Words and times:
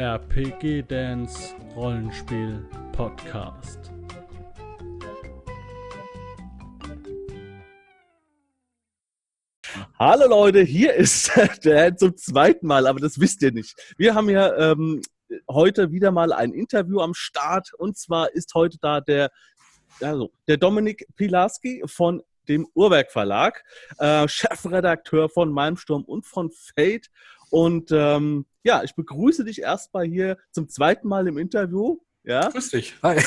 RPG 0.00 0.84
Dance 0.88 1.54
Rollenspiel 1.76 2.66
Podcast. 2.90 3.92
Hallo 9.98 10.26
Leute, 10.26 10.62
hier 10.62 10.94
ist 10.94 11.30
der 11.64 11.94
zum 11.98 12.16
zweiten 12.16 12.66
Mal, 12.66 12.86
aber 12.86 12.98
das 12.98 13.20
wisst 13.20 13.42
ihr 13.42 13.52
nicht. 13.52 13.74
Wir 13.98 14.14
haben 14.14 14.30
ja 14.30 14.72
ähm, 14.72 15.02
heute 15.50 15.92
wieder 15.92 16.12
mal 16.12 16.32
ein 16.32 16.54
Interview 16.54 17.00
am 17.00 17.12
Start 17.12 17.74
und 17.74 17.98
zwar 17.98 18.32
ist 18.32 18.54
heute 18.54 18.78
da 18.80 19.02
der, 19.02 19.30
also, 20.00 20.32
der 20.48 20.56
Dominik 20.56 21.06
Pilarski 21.14 21.82
von 21.84 22.22
dem 22.48 22.66
Uhrwerk 22.74 23.12
Verlag, 23.12 23.62
äh, 23.98 24.26
Chefredakteur 24.26 25.28
von 25.28 25.52
Malmsturm 25.52 26.04
und 26.04 26.24
von 26.24 26.50
Fate. 26.50 27.10
Und 27.50 27.90
ähm, 27.92 28.46
ja, 28.62 28.82
ich 28.82 28.94
begrüße 28.94 29.44
dich 29.44 29.60
erstmal 29.60 30.06
hier 30.06 30.38
zum 30.52 30.68
zweiten 30.68 31.08
Mal 31.08 31.26
im 31.28 31.38
Interview. 31.38 31.98
Ja? 32.24 32.48
Grüß 32.48 32.70
dich. 32.70 32.94
Hi. 33.02 33.16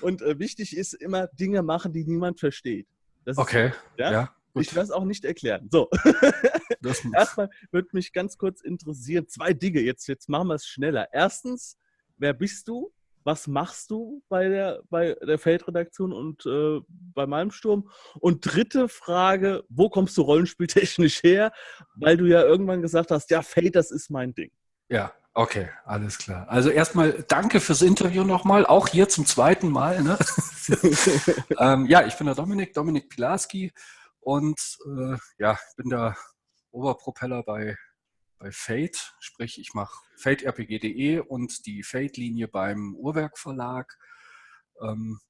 und 0.00 0.22
äh, 0.22 0.38
wichtig 0.38 0.76
ist 0.76 0.94
immer 0.94 1.26
Dinge 1.28 1.62
machen, 1.62 1.92
die 1.92 2.04
niemand 2.04 2.40
versteht. 2.40 2.86
Das 3.24 3.36
okay. 3.36 3.68
Ist, 3.68 3.76
ja. 3.98 4.12
ja 4.12 4.34
ich 4.60 4.74
werde 4.74 4.84
es 4.84 4.90
auch 4.90 5.04
nicht 5.04 5.24
erklären. 5.24 5.68
So. 5.70 5.88
Erstmal 7.14 7.50
würde 7.70 7.88
mich 7.92 8.12
ganz 8.12 8.38
kurz 8.38 8.60
interessieren, 8.60 9.28
zwei 9.28 9.52
Dinge. 9.52 9.80
Jetzt, 9.80 10.06
jetzt 10.08 10.28
machen 10.28 10.48
wir 10.48 10.54
es 10.54 10.66
schneller. 10.66 11.08
Erstens, 11.12 11.76
wer 12.16 12.32
bist 12.32 12.68
du? 12.68 12.92
Was 13.24 13.46
machst 13.46 13.90
du 13.90 14.22
bei 14.28 14.48
der, 14.48 14.82
bei 14.90 15.16
der 15.26 15.38
Feldredaktion 15.38 16.12
und 16.12 16.46
äh, 16.46 16.80
bei 16.88 17.26
Malmsturm? 17.26 17.90
Und 18.20 18.40
dritte 18.40 18.88
Frage, 18.88 19.64
wo 19.68 19.88
kommst 19.88 20.16
du 20.16 20.22
rollenspieltechnisch 20.22 21.22
her? 21.22 21.52
Weil 21.96 22.16
du 22.16 22.26
ja 22.26 22.42
irgendwann 22.42 22.82
gesagt 22.82 23.10
hast, 23.10 23.30
ja, 23.30 23.42
Fate, 23.42 23.76
das 23.76 23.90
ist 23.90 24.10
mein 24.10 24.34
Ding. 24.34 24.50
Ja, 24.88 25.12
okay, 25.34 25.68
alles 25.84 26.18
klar. 26.18 26.48
Also 26.48 26.70
erstmal 26.70 27.24
danke 27.28 27.60
fürs 27.60 27.82
Interview 27.82 28.24
nochmal, 28.24 28.64
auch 28.64 28.88
hier 28.88 29.08
zum 29.08 29.26
zweiten 29.26 29.68
Mal. 29.68 30.02
Ne? 30.02 30.18
ähm, 31.58 31.86
ja, 31.86 32.06
ich 32.06 32.16
bin 32.16 32.26
der 32.26 32.34
Dominik, 32.34 32.72
Dominik 32.72 33.08
Pilarski 33.08 33.72
und 34.20 34.58
äh, 34.86 35.16
ja, 35.38 35.58
bin 35.76 35.90
der 35.90 36.16
Oberpropeller 36.70 37.42
bei 37.42 37.76
bei 38.38 38.50
Fate, 38.52 39.14
sprich 39.20 39.58
ich 39.58 39.74
mache 39.74 40.02
faterpg.de 40.16 41.20
und 41.20 41.66
die 41.66 41.82
Fate-Linie 41.82 42.48
beim 42.48 42.94
Uhrwerk 42.94 43.38
Verlag. 43.38 43.98
Ähm, 44.80 45.20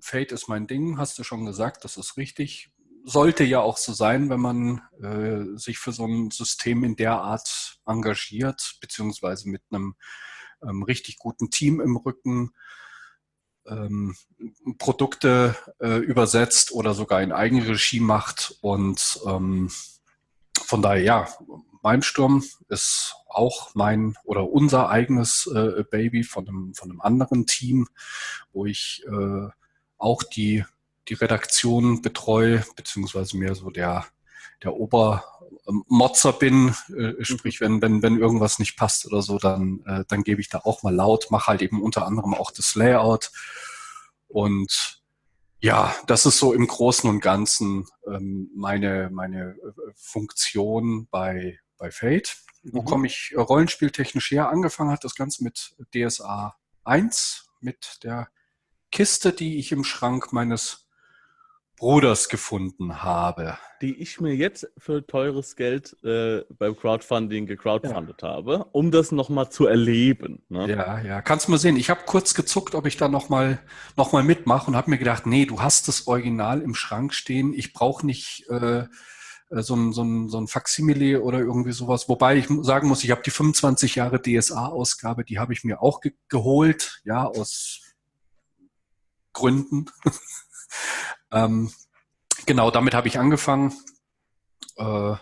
Fate 0.00 0.32
ist 0.32 0.48
mein 0.48 0.66
Ding, 0.66 0.98
hast 0.98 1.18
du 1.18 1.24
schon 1.24 1.46
gesagt, 1.46 1.84
das 1.84 1.96
ist 1.96 2.16
richtig. 2.16 2.70
Sollte 3.04 3.44
ja 3.44 3.60
auch 3.60 3.78
so 3.78 3.92
sein, 3.92 4.28
wenn 4.28 4.40
man 4.40 4.82
äh, 5.02 5.56
sich 5.58 5.78
für 5.78 5.92
so 5.92 6.06
ein 6.06 6.30
System 6.30 6.84
in 6.84 6.96
der 6.96 7.14
Art 7.14 7.80
engagiert, 7.86 8.76
beziehungsweise 8.80 9.48
mit 9.48 9.62
einem 9.70 9.96
ähm, 10.62 10.82
richtig 10.82 11.16
guten 11.16 11.50
Team 11.50 11.80
im 11.80 11.96
Rücken 11.96 12.52
ähm, 13.66 14.16
Produkte 14.78 15.56
äh, 15.80 15.98
übersetzt 15.98 16.72
oder 16.72 16.92
sogar 16.94 17.22
in 17.22 17.32
Eigenregie 17.32 18.00
macht. 18.00 18.56
Und 18.60 19.20
ähm, 19.26 19.70
von 20.62 20.82
daher, 20.82 21.02
ja, 21.02 21.28
Malmsturm 21.82 22.44
ist 22.68 23.16
auch 23.26 23.74
mein 23.74 24.16
oder 24.24 24.48
unser 24.48 24.88
eigenes 24.88 25.46
äh, 25.46 25.84
Baby 25.90 26.24
von 26.24 26.48
einem, 26.48 26.74
von 26.74 26.90
einem 26.90 27.00
anderen 27.00 27.46
Team, 27.46 27.88
wo 28.52 28.66
ich 28.66 29.04
äh, 29.06 29.48
auch 29.98 30.22
die, 30.22 30.64
die 31.08 31.14
Redaktion 31.14 32.02
betreue, 32.02 32.64
beziehungsweise 32.76 33.36
mehr 33.36 33.54
so 33.54 33.70
der, 33.70 34.06
der 34.62 34.74
Obermotzer 34.74 36.32
bin, 36.32 36.74
äh, 36.88 37.12
mhm. 37.12 37.24
sprich, 37.24 37.60
wenn, 37.60 37.80
wenn, 37.82 38.02
wenn 38.02 38.18
irgendwas 38.18 38.58
nicht 38.58 38.76
passt 38.76 39.06
oder 39.06 39.22
so, 39.22 39.38
dann, 39.38 39.80
äh, 39.86 40.04
dann 40.08 40.24
gebe 40.24 40.40
ich 40.40 40.48
da 40.48 40.58
auch 40.58 40.82
mal 40.82 40.94
laut, 40.94 41.30
mache 41.30 41.48
halt 41.48 41.62
eben 41.62 41.82
unter 41.82 42.06
anderem 42.06 42.34
auch 42.34 42.50
das 42.50 42.74
Layout 42.74 43.30
und 44.28 45.00
ja, 45.62 45.94
das 46.06 46.24
ist 46.24 46.38
so 46.38 46.54
im 46.54 46.66
Großen 46.66 47.08
und 47.08 47.20
Ganzen 47.20 47.86
ähm, 48.06 48.50
meine, 48.54 49.10
meine 49.12 49.50
äh, 49.50 49.72
Funktion 49.94 51.06
bei, 51.10 51.58
bei 51.80 51.90
Fate. 51.90 52.36
Wo 52.62 52.82
mhm. 52.82 52.84
komme 52.84 53.06
ich 53.08 53.32
äh, 53.34 53.40
rollenspieltechnisch 53.40 54.30
her? 54.30 54.50
Angefangen 54.50 54.92
hat 54.92 55.02
das 55.02 55.16
Ganze 55.16 55.42
mit 55.42 55.74
DSA 55.92 56.54
1, 56.84 57.50
mit 57.60 58.04
der 58.04 58.28
Kiste, 58.92 59.32
die 59.32 59.58
ich 59.58 59.72
im 59.72 59.82
Schrank 59.82 60.32
meines 60.32 60.86
Bruders 61.76 62.28
gefunden 62.28 63.02
habe. 63.02 63.56
Die 63.80 63.94
ich 63.94 64.20
mir 64.20 64.34
jetzt 64.36 64.70
für 64.76 65.06
teures 65.06 65.56
Geld 65.56 65.96
äh, 66.04 66.44
beim 66.50 66.76
Crowdfunding 66.76 67.46
gecrowdfundet 67.46 68.20
ja. 68.20 68.28
habe, 68.28 68.66
um 68.72 68.90
das 68.90 69.12
nochmal 69.12 69.50
zu 69.50 69.66
erleben. 69.66 70.42
Ne? 70.50 70.68
Ja, 70.68 71.00
ja. 71.00 71.22
Kannst 71.22 71.46
du 71.46 71.52
mal 71.52 71.58
sehen. 71.58 71.78
Ich 71.78 71.88
habe 71.88 72.02
kurz 72.04 72.34
gezuckt, 72.34 72.74
ob 72.74 72.84
ich 72.84 72.98
da 72.98 73.08
nochmal 73.08 73.58
noch 73.96 74.12
mal 74.12 74.22
mitmache 74.22 74.66
und 74.66 74.76
habe 74.76 74.90
mir 74.90 74.98
gedacht, 74.98 75.24
nee, 75.24 75.46
du 75.46 75.62
hast 75.62 75.88
das 75.88 76.06
Original 76.06 76.60
im 76.60 76.74
Schrank 76.74 77.14
stehen. 77.14 77.54
Ich 77.54 77.72
brauche 77.72 78.04
nicht 78.04 78.44
äh, 78.50 78.80
äh, 78.80 78.88
so 79.50 79.74
ein, 79.74 79.92
so 79.92 80.02
ein, 80.02 80.28
so 80.28 80.40
ein 80.40 80.46
Faksimile 80.46 81.22
oder 81.22 81.38
irgendwie 81.40 81.72
sowas. 81.72 82.08
Wobei 82.08 82.36
ich 82.36 82.48
sagen 82.62 82.88
muss, 82.88 83.02
ich 83.02 83.10
habe 83.10 83.22
die 83.22 83.30
25 83.30 83.96
Jahre 83.96 84.22
DSA-Ausgabe, 84.22 85.24
die 85.24 85.38
habe 85.38 85.52
ich 85.52 85.64
mir 85.64 85.82
auch 85.82 86.00
ge 86.00 86.12
geholt, 86.28 87.00
ja, 87.04 87.26
aus 87.26 87.80
Gründen. 89.32 89.86
ähm, 91.32 91.72
genau, 92.46 92.70
damit 92.70 92.94
habe 92.94 93.08
ich 93.08 93.18
angefangen. 93.18 93.74
Äh, 94.76 95.16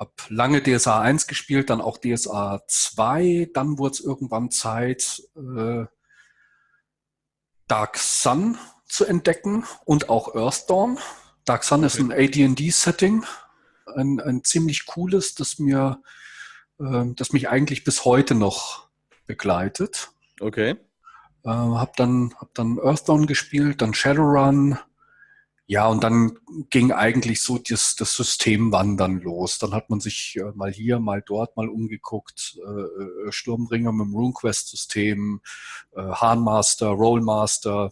habe 0.00 0.12
lange 0.28 0.62
DSA 0.62 1.00
1 1.00 1.26
gespielt, 1.26 1.68
dann 1.68 1.82
auch 1.82 1.98
DSA 1.98 2.62
2, 2.66 3.50
dann 3.52 3.78
wurde 3.78 3.92
es 3.92 4.00
irgendwann 4.00 4.50
Zeit, 4.50 5.22
äh, 5.36 5.84
Dark 7.66 7.98
Sun 7.98 8.58
zu 8.86 9.04
entdecken 9.04 9.64
und 9.84 10.08
auch 10.08 10.34
Earthdawn. 10.34 10.98
Dark 11.44 11.64
Sun 11.64 11.84
okay. 11.84 11.86
ist 11.86 11.98
ein 11.98 12.12
AD&D-Setting, 12.12 13.24
ein, 13.96 14.20
ein 14.20 14.44
ziemlich 14.44 14.86
cooles, 14.86 15.34
das 15.34 15.58
mir, 15.58 16.02
äh, 16.78 17.04
das 17.16 17.32
mich 17.32 17.48
eigentlich 17.48 17.84
bis 17.84 18.04
heute 18.04 18.34
noch 18.34 18.88
begleitet. 19.26 20.10
Okay. 20.40 20.76
Äh, 21.44 21.48
hab 21.48 21.96
dann, 21.96 22.34
hab 22.38 22.54
dann 22.54 22.78
Earthdawn 22.78 23.26
gespielt, 23.26 23.82
dann 23.82 23.94
Shadowrun. 23.94 24.78
Ja, 25.66 25.86
und 25.86 26.02
dann 26.02 26.36
ging 26.70 26.90
eigentlich 26.90 27.42
so 27.42 27.56
das, 27.56 27.94
das 27.94 28.14
Systemwandern 28.16 29.20
los. 29.20 29.58
Dann 29.60 29.72
hat 29.72 29.88
man 29.88 30.00
sich 30.00 30.36
äh, 30.36 30.50
mal 30.56 30.72
hier, 30.72 30.98
mal 30.98 31.22
dort 31.24 31.56
mal 31.56 31.68
umgeguckt. 31.68 32.58
Äh, 32.58 33.28
äh 33.28 33.32
Sturmbringer 33.32 33.92
mit 33.92 34.08
dem 34.08 34.14
RuneQuest-System, 34.16 35.40
äh, 35.94 36.00
Hahnmaster, 36.00 36.88
Rollmaster, 36.88 37.90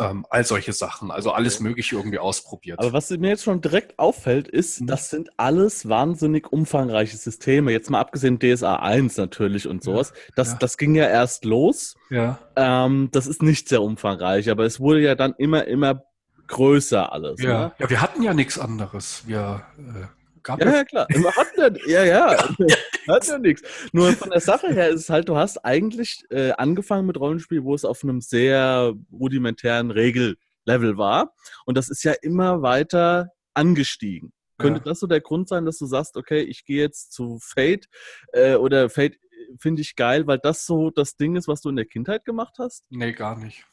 ähm, 0.00 0.26
all 0.30 0.44
solche 0.44 0.72
Sachen. 0.72 1.10
Also 1.10 1.32
alles 1.32 1.56
okay. 1.56 1.64
Mögliche 1.64 1.96
irgendwie 1.96 2.18
ausprobiert. 2.18 2.78
Aber 2.78 2.92
was 2.92 3.10
mir 3.10 3.28
jetzt 3.28 3.44
schon 3.44 3.60
direkt 3.60 3.98
auffällt, 3.98 4.48
ist, 4.48 4.80
mhm. 4.80 4.86
das 4.86 5.10
sind 5.10 5.30
alles 5.36 5.88
wahnsinnig 5.88 6.52
umfangreiche 6.52 7.16
Systeme. 7.16 7.72
Jetzt 7.72 7.90
mal 7.90 8.00
abgesehen 8.00 8.38
DSA 8.38 8.76
1 8.76 9.16
natürlich 9.16 9.68
und 9.68 9.82
sowas. 9.82 10.12
Ja, 10.14 10.32
das, 10.36 10.52
ja. 10.52 10.58
das 10.58 10.76
ging 10.78 10.94
ja 10.94 11.06
erst 11.06 11.44
los. 11.44 11.96
Ja. 12.10 12.38
Ähm, 12.56 13.08
das 13.12 13.26
ist 13.26 13.42
nicht 13.42 13.68
sehr 13.68 13.82
umfangreich, 13.82 14.50
aber 14.50 14.64
es 14.64 14.80
wurde 14.80 15.00
ja 15.00 15.14
dann 15.14 15.34
immer, 15.38 15.66
immer 15.66 16.02
größer 16.46 17.12
alles. 17.12 17.40
Ja, 17.40 17.66
ne? 17.66 17.72
ja 17.78 17.90
wir 17.90 18.00
hatten 18.00 18.22
ja 18.22 18.34
nichts 18.34 18.58
anderes. 18.58 19.22
Wir 19.26 19.62
äh, 19.78 20.19
Gab 20.42 20.60
ja, 20.60 20.76
ja, 20.76 20.84
klar. 20.84 21.06
Wir 21.08 21.34
hatten 21.34 21.78
ja, 21.86 22.04
ja, 22.04 22.48
hat 23.08 23.26
ja 23.26 23.38
nichts. 23.38 23.62
Nur 23.92 24.12
von 24.12 24.30
der 24.30 24.40
Sache 24.40 24.72
her 24.72 24.88
ist 24.88 25.02
es 25.02 25.10
halt, 25.10 25.28
du 25.28 25.36
hast 25.36 25.64
eigentlich 25.64 26.24
äh, 26.30 26.52
angefangen 26.52 27.06
mit 27.06 27.18
Rollenspiel, 27.18 27.64
wo 27.64 27.74
es 27.74 27.84
auf 27.84 28.02
einem 28.02 28.20
sehr 28.20 28.94
rudimentären 29.12 29.90
Regellevel 29.90 30.96
war. 30.96 31.34
Und 31.66 31.76
das 31.76 31.88
ist 31.88 32.02
ja 32.04 32.12
immer 32.22 32.62
weiter 32.62 33.30
angestiegen. 33.54 34.32
Könnte 34.60 34.82
das 34.82 35.00
so 35.00 35.06
der 35.06 35.20
Grund 35.20 35.48
sein, 35.48 35.64
dass 35.64 35.78
du 35.78 35.86
sagst, 35.86 36.16
okay, 36.16 36.40
ich 36.42 36.64
gehe 36.64 36.82
jetzt 36.82 37.12
zu 37.12 37.38
Fate 37.40 37.88
äh, 38.32 38.54
oder 38.54 38.90
Fate 38.90 39.16
finde 39.58 39.82
ich 39.82 39.96
geil, 39.96 40.26
weil 40.26 40.38
das 40.38 40.66
so 40.66 40.90
das 40.90 41.16
Ding 41.16 41.36
ist, 41.36 41.48
was 41.48 41.62
du 41.62 41.70
in 41.70 41.76
der 41.76 41.86
Kindheit 41.86 42.24
gemacht 42.24 42.56
hast? 42.58 42.84
Nee, 42.90 43.12
gar 43.12 43.38
nicht. 43.38 43.64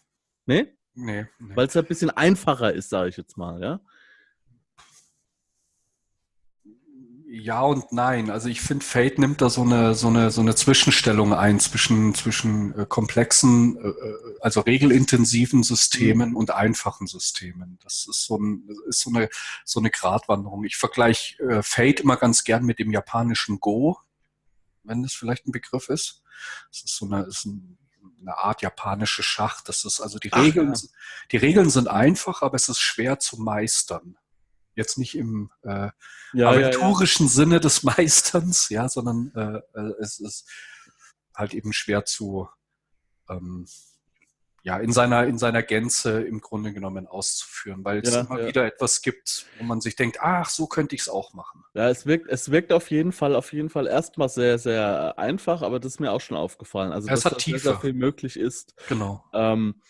Nee? 0.46 0.74
Nee. 0.94 1.26
nee. 1.40 1.56
Weil 1.56 1.68
es 1.68 1.76
ein 1.76 1.86
bisschen 1.86 2.10
einfacher 2.10 2.74
ist, 2.74 2.90
sage 2.90 3.10
ich 3.10 3.18
jetzt 3.18 3.38
mal, 3.38 3.62
ja? 3.62 3.80
Ja 7.30 7.62
und 7.62 7.92
nein. 7.92 8.30
Also 8.30 8.48
ich 8.48 8.62
finde, 8.62 8.86
Fate 8.86 9.20
nimmt 9.20 9.42
da 9.42 9.50
so 9.50 9.62
eine, 9.62 9.94
so 9.96 10.08
eine, 10.08 10.32
so 10.32 10.42
eine 10.42 10.56
Zwischenstellung 10.56 11.34
ein 11.34 11.60
zwischen, 11.60 12.16
zwischen 12.16 12.78
äh, 12.78 12.86
komplexen, 12.88 13.78
äh, 13.78 13.88
äh, 13.88 14.38
also 14.42 14.62
regelintensiven 14.62 15.64
Systemen 15.64 16.32
mhm. 16.32 16.36
und 16.38 16.52
einfachen 16.52 17.08
Systemen. 17.08 17.80
Das 17.84 18.08
ist 18.10 18.26
so, 18.26 18.38
ein, 18.38 18.70
ist 18.88 19.02
so 19.02 19.10
eine, 19.10 19.30
so 19.66 19.80
eine 19.80 19.92
Gratwanderung. 19.92 20.64
Ich 20.64 20.78
vergleiche 20.78 21.42
äh, 21.44 21.64
Fate 21.64 22.00
immer 22.00 22.16
ganz 22.16 22.44
gern 22.44 22.64
mit 22.64 22.80
dem 22.80 22.92
japanischen 22.92 23.60
Go, 23.60 23.98
wenn 24.84 25.04
das 25.04 25.14
vielleicht 25.14 25.48
ein 25.48 25.52
Begriff 25.52 25.90
ist. 25.90 26.24
Das 26.72 26.84
ist 26.84 26.96
so 26.96 27.06
eine, 27.06 27.24
ist 27.24 27.46
ein, 27.46 27.78
eine 28.22 28.38
Art 28.38 28.62
japanische 28.62 29.24
Schach. 29.24 29.62
Das 29.62 29.84
ist 29.84 30.00
also 30.00 30.18
die 30.18 30.30
Regeln, 30.30 30.74
Ach, 30.76 30.82
ja. 30.82 30.90
die 31.32 31.38
Regeln 31.38 31.70
sind 31.70 31.88
einfach, 31.90 32.42
aber 32.42 32.56
es 32.56 32.70
ist 32.70 32.80
schwer 32.80 33.20
zu 33.20 33.42
meistern. 33.42 34.18
Jetzt 34.78 34.98
nicht 34.98 35.18
im 35.18 35.50
äh, 35.64 35.90
ja, 36.34 36.52
aventurischen 36.52 37.26
ja, 37.26 37.32
ja. 37.32 37.36
Sinne 37.36 37.60
des 37.60 37.84
Meisterns, 37.98 38.70
ja, 38.70 38.88
sondern 38.88 39.32
äh, 39.36 39.80
äh, 39.80 39.94
es 40.00 40.20
ist 40.20 40.48
halt 41.36 41.54
eben 41.54 41.74
schwer 41.74 42.06
zu 42.06 42.48
ähm, 43.30 43.66
ja, 44.68 44.78
in 44.80 44.92
seiner, 44.92 45.26
in 45.26 45.38
seiner 45.38 45.64
Gänze 45.64 46.22
im 46.22 46.42
Grunde 46.42 46.74
genommen 46.74 47.08
auszuführen, 47.08 47.86
weil 47.86 48.00
es 48.00 48.14
immer 48.14 48.46
wieder 48.48 48.66
etwas 48.66 49.02
gibt, 49.02 49.46
wo 49.58 49.64
man 49.64 49.80
sich 49.80 49.96
denkt, 49.96 50.18
ach, 50.20 50.50
so 50.50 50.68
könnte 50.68 50.94
ich 50.94 51.02
es 51.02 51.10
auch 51.10 51.34
machen. 51.34 51.64
Ja, 51.74 51.90
es 51.90 52.06
wirkt, 52.06 52.28
es 52.30 52.52
wirkt 52.52 52.74
auf 52.74 52.92
jeden 52.92 53.14
Fall, 53.14 53.34
auf 53.34 53.54
jeden 53.54 53.70
Fall 53.70 53.88
erstmal 53.88 54.28
sehr, 54.28 54.60
sehr 54.60 55.18
einfach, 55.18 55.62
aber 55.62 55.80
das 55.80 55.94
ist 55.94 56.00
mir 56.02 56.12
auch 56.12 56.20
schon 56.20 56.36
aufgefallen. 56.36 56.92
Also, 56.92 57.08
es 57.08 57.22
dass 57.22 57.32
hat 57.32 57.48
da 57.48 57.58
sehr 57.58 57.80
viel 57.80 57.94
möglich 57.94 58.38
ist. 58.38 58.76
Genau. 58.90 59.24
Ähm, 59.34 59.82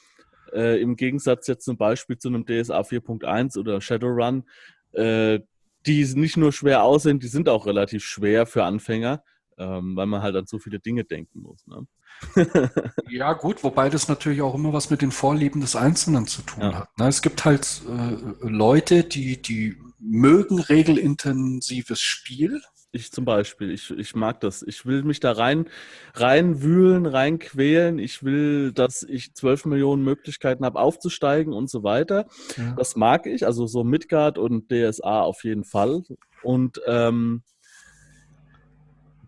äh, 0.54 0.80
Im 0.80 0.95
Gegensatz 0.95 1.48
jetzt 1.48 1.66
zum 1.66 1.78
Beispiel 1.78 2.19
zu 2.19 2.28
einem 2.28 2.45
DSA 2.45 2.81
4.1 2.81 3.57
oder 3.57 3.81
Shadowrun, 3.81 4.48
äh, 4.94 5.39
die 5.86 6.04
nicht 6.16 6.38
nur 6.38 6.51
schwer 6.51 6.84
aussehen, 6.84 7.19
die 7.19 7.28
sind 7.28 7.50
auch 7.50 7.66
relativ 7.66 8.04
schwer 8.04 8.45
für 8.45 8.63
Anfänger, 8.66 9.24
ähm, 9.57 9.95
weil 9.95 10.06
man 10.06 10.22
halt 10.22 10.36
an 10.36 10.45
so 10.45 10.60
viele 10.60 10.80
Dinge 10.80 11.04
denken 11.04 11.42
muss. 11.42 11.66
Ne? 11.66 11.88
ja, 13.10 13.34
gut, 13.34 13.63
wobei 13.63 13.89
das 13.89 14.07
natürlich 14.07 14.42
auch 14.42 14.56
immer 14.56 14.74
was 14.74 14.89
mit 14.89 15.01
den 15.01 15.12
Vorlieben 15.12 15.62
des 15.62 15.75
Einzelnen 15.75 16.28
zu 16.28 16.42
tun 16.42 16.63
ja. 16.63 16.74
hat. 16.74 16.98
Ne? 16.98 17.07
Es 17.07 17.22
gibt 17.22 17.45
halt 17.45 17.81
äh, 17.88 18.48
Leute, 18.48 19.04
die, 19.04 19.42
die 19.42 19.78
mögen 20.00 20.60
regelintensives 20.60 22.01
Spiel. 22.01 22.62
Ich 22.97 23.11
zum 23.11 23.25
Beispiel, 23.25 23.69
ich, 23.69 23.91
ich 23.91 24.15
mag 24.15 24.39
das. 24.41 24.63
Ich 24.63 24.85
will 24.88 25.03
mich 25.03 25.19
da 25.19 25.31
rein 25.31 25.69
reinwühlen, 26.15 27.05
reinquälen. 27.05 27.99
Ich 27.99 28.23
will, 28.23 28.71
dass 28.73 29.03
ich 29.03 29.35
zwölf 29.35 29.65
Millionen 29.65 30.03
Möglichkeiten 30.03 30.65
habe, 30.65 30.79
aufzusteigen 30.79 31.53
und 31.53 31.69
so 31.69 31.83
weiter. 31.83 32.25
Ja. 32.57 32.73
Das 32.75 32.95
mag 32.95 33.27
ich, 33.27 33.45
also 33.45 33.67
so 33.67 33.83
Midgard 33.83 34.39
und 34.39 34.71
DSA 34.71 35.21
auf 35.21 35.44
jeden 35.44 35.63
Fall. 35.63 36.01
Und 36.41 36.81
ähm, 36.88 37.44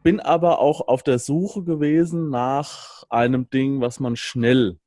bin 0.01 0.19
aber 0.19 0.60
auch 0.60 0.88
auf 0.88 1.04
der 1.04 1.19
Suche 1.19 1.63
gewesen 1.63 2.30
nach 2.30 3.04
einem 3.10 3.50
Ding, 3.51 3.81
was 3.81 4.00
man 4.00 4.16
schnell, 4.16 4.80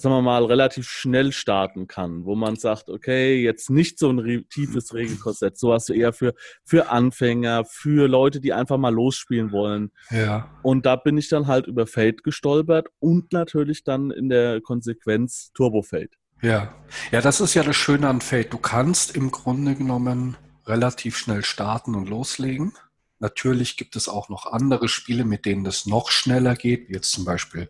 sagen 0.00 0.14
wir 0.14 0.22
mal, 0.22 0.44
relativ 0.44 0.88
schnell 0.88 1.32
starten 1.32 1.86
kann, 1.86 2.24
wo 2.24 2.34
man 2.34 2.56
sagt, 2.56 2.88
okay, 2.88 3.42
jetzt 3.42 3.70
nicht 3.70 3.98
so 3.98 4.10
ein 4.10 4.46
tiefes 4.48 4.94
Regelkorsett, 4.94 5.58
so 5.58 5.72
hast 5.72 5.88
du 5.88 5.92
eher 5.92 6.12
für, 6.12 6.34
für 6.64 6.90
Anfänger, 6.90 7.64
für 7.64 8.08
Leute, 8.08 8.40
die 8.40 8.52
einfach 8.52 8.78
mal 8.78 8.92
losspielen 8.92 9.52
wollen. 9.52 9.92
Ja. 10.10 10.50
Und 10.62 10.86
da 10.86 10.96
bin 10.96 11.18
ich 11.18 11.28
dann 11.28 11.46
halt 11.46 11.66
über 11.66 11.86
Fate 11.86 12.22
gestolpert 12.22 12.88
und 12.98 13.32
natürlich 13.32 13.84
dann 13.84 14.10
in 14.10 14.28
der 14.28 14.60
Konsequenz 14.60 15.50
Turbo 15.54 15.82
Fate. 15.82 16.16
Ja. 16.42 16.74
Ja, 17.10 17.20
das 17.20 17.40
ist 17.40 17.54
ja 17.54 17.62
das 17.62 17.76
Schöne 17.76 18.08
an 18.08 18.20
Fate. 18.20 18.52
Du 18.52 18.58
kannst 18.58 19.14
im 19.14 19.30
Grunde 19.30 19.74
genommen 19.74 20.36
relativ 20.66 21.16
schnell 21.16 21.44
starten 21.44 21.94
und 21.94 22.08
loslegen. 22.08 22.72
Natürlich 23.18 23.76
gibt 23.76 23.96
es 23.96 24.08
auch 24.08 24.30
noch 24.30 24.46
andere 24.46 24.88
Spiele, 24.88 25.24
mit 25.24 25.44
denen 25.44 25.62
das 25.62 25.84
noch 25.84 26.10
schneller 26.10 26.56
geht, 26.56 26.88
wie 26.88 26.94
jetzt 26.94 27.12
zum 27.12 27.26
Beispiel 27.26 27.68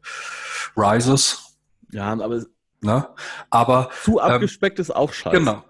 Rises. 0.76 1.49
Ja, 1.92 2.12
aber, 2.12 2.44
ne? 2.80 3.08
aber 3.50 3.90
zu 4.02 4.20
abgespeckt 4.20 4.78
ähm, 4.78 4.82
ist 4.82 4.90
auch 4.90 5.12
scheiße. 5.12 5.36
Genau. 5.36 5.64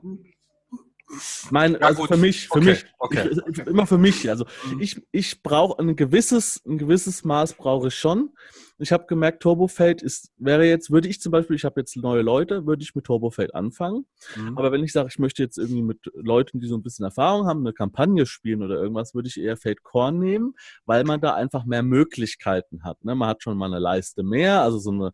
Mein, 1.50 1.72
ja, 1.72 1.78
also 1.80 2.02
gut. 2.02 2.10
für 2.10 2.16
mich, 2.16 2.46
für 2.46 2.58
okay. 2.58 2.64
mich, 2.70 2.84
okay. 2.98 3.30
Ich, 3.50 3.58
immer 3.66 3.86
für 3.86 3.98
mich. 3.98 4.30
Also 4.30 4.44
mhm. 4.70 4.80
ich, 4.80 5.02
ich 5.10 5.42
brauche 5.42 5.80
ein 5.80 5.96
gewisses, 5.96 6.62
ein 6.64 6.78
gewisses 6.78 7.24
Maß 7.24 7.54
brauche 7.54 7.88
ich 7.88 7.94
schon. 7.94 8.30
Ich 8.78 8.92
habe 8.92 9.06
gemerkt, 9.06 9.42
Turbofate 9.42 10.04
ist, 10.04 10.32
wäre 10.38 10.64
jetzt, 10.64 10.90
würde 10.90 11.08
ich 11.08 11.20
zum 11.20 11.32
Beispiel, 11.32 11.56
ich 11.56 11.64
habe 11.64 11.80
jetzt 11.80 11.96
neue 11.96 12.22
Leute, 12.22 12.64
würde 12.66 12.82
ich 12.82 12.94
mit 12.94 13.04
Turbofate 13.04 13.54
anfangen. 13.54 14.06
Mhm. 14.36 14.56
Aber 14.56 14.72
wenn 14.72 14.84
ich 14.84 14.92
sage, 14.92 15.08
ich 15.10 15.18
möchte 15.18 15.42
jetzt 15.42 15.58
irgendwie 15.58 15.82
mit 15.82 15.98
Leuten, 16.14 16.60
die 16.60 16.66
so 16.66 16.76
ein 16.76 16.82
bisschen 16.82 17.04
Erfahrung 17.04 17.46
haben, 17.46 17.60
eine 17.60 17.74
Kampagne 17.74 18.24
spielen 18.24 18.62
oder 18.62 18.76
irgendwas, 18.76 19.14
würde 19.14 19.28
ich 19.28 19.38
eher 19.38 19.56
Fate 19.56 19.82
Core 19.82 20.12
nehmen, 20.12 20.54
weil 20.86 21.04
man 21.04 21.20
da 21.20 21.34
einfach 21.34 21.64
mehr 21.64 21.82
Möglichkeiten 21.82 22.84
hat. 22.84 23.04
Ne? 23.04 23.14
Man 23.14 23.28
hat 23.28 23.42
schon 23.42 23.58
mal 23.58 23.66
eine 23.66 23.80
Leiste 23.80 24.22
mehr, 24.22 24.62
also 24.62 24.78
so 24.78 24.92
eine 24.92 25.12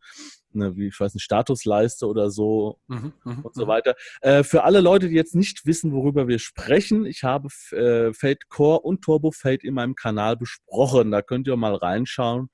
eine, 0.56 0.76
wie 0.76 0.88
ich 0.88 0.98
weiß, 0.98 1.14
eine 1.14 1.20
Statusleiste 1.20 2.06
oder 2.06 2.30
so 2.30 2.80
mhm, 2.88 3.12
mhm, 3.24 3.40
und 3.42 3.54
so 3.54 3.64
mhm. 3.64 3.68
weiter. 3.68 3.94
Äh, 4.20 4.42
für 4.42 4.64
alle 4.64 4.80
Leute, 4.80 5.08
die 5.08 5.14
jetzt 5.14 5.34
nicht 5.34 5.66
wissen, 5.66 5.92
worüber 5.92 6.26
wir 6.26 6.38
sprechen, 6.38 7.06
ich 7.06 7.22
habe 7.22 7.48
äh, 7.70 8.12
Fate 8.12 8.48
Core 8.48 8.80
und 8.80 9.02
Turbo 9.02 9.30
Fate 9.30 9.64
in 9.64 9.74
meinem 9.74 9.94
Kanal 9.94 10.36
besprochen. 10.36 11.10
Da 11.10 11.22
könnt 11.22 11.46
ihr 11.46 11.56
mal 11.56 11.74
reinschauen. 11.74 12.48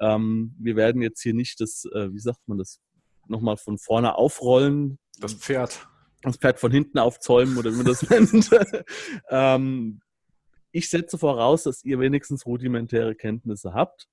Ähm, 0.00 0.54
wir 0.58 0.76
werden 0.76 1.02
jetzt 1.02 1.22
hier 1.22 1.34
nicht 1.34 1.60
das, 1.60 1.84
äh, 1.94 2.12
wie 2.12 2.18
sagt 2.18 2.40
man 2.46 2.58
das, 2.58 2.80
nochmal 3.28 3.56
von 3.56 3.78
vorne 3.78 4.14
aufrollen. 4.16 4.98
Das 5.18 5.34
Pferd. 5.34 5.86
Das 6.22 6.36
Pferd 6.36 6.58
von 6.58 6.72
hinten 6.72 6.98
aufzäumen 6.98 7.56
oder 7.56 7.72
wie 7.72 7.76
man 7.76 7.86
das 7.86 8.02
nennt. 8.10 8.50
ähm, 9.30 10.00
ich 10.72 10.90
setze 10.90 11.16
voraus, 11.16 11.62
dass 11.62 11.84
ihr 11.84 11.98
wenigstens 12.00 12.44
rudimentäre 12.44 13.14
Kenntnisse 13.14 13.72
habt. 13.72 14.08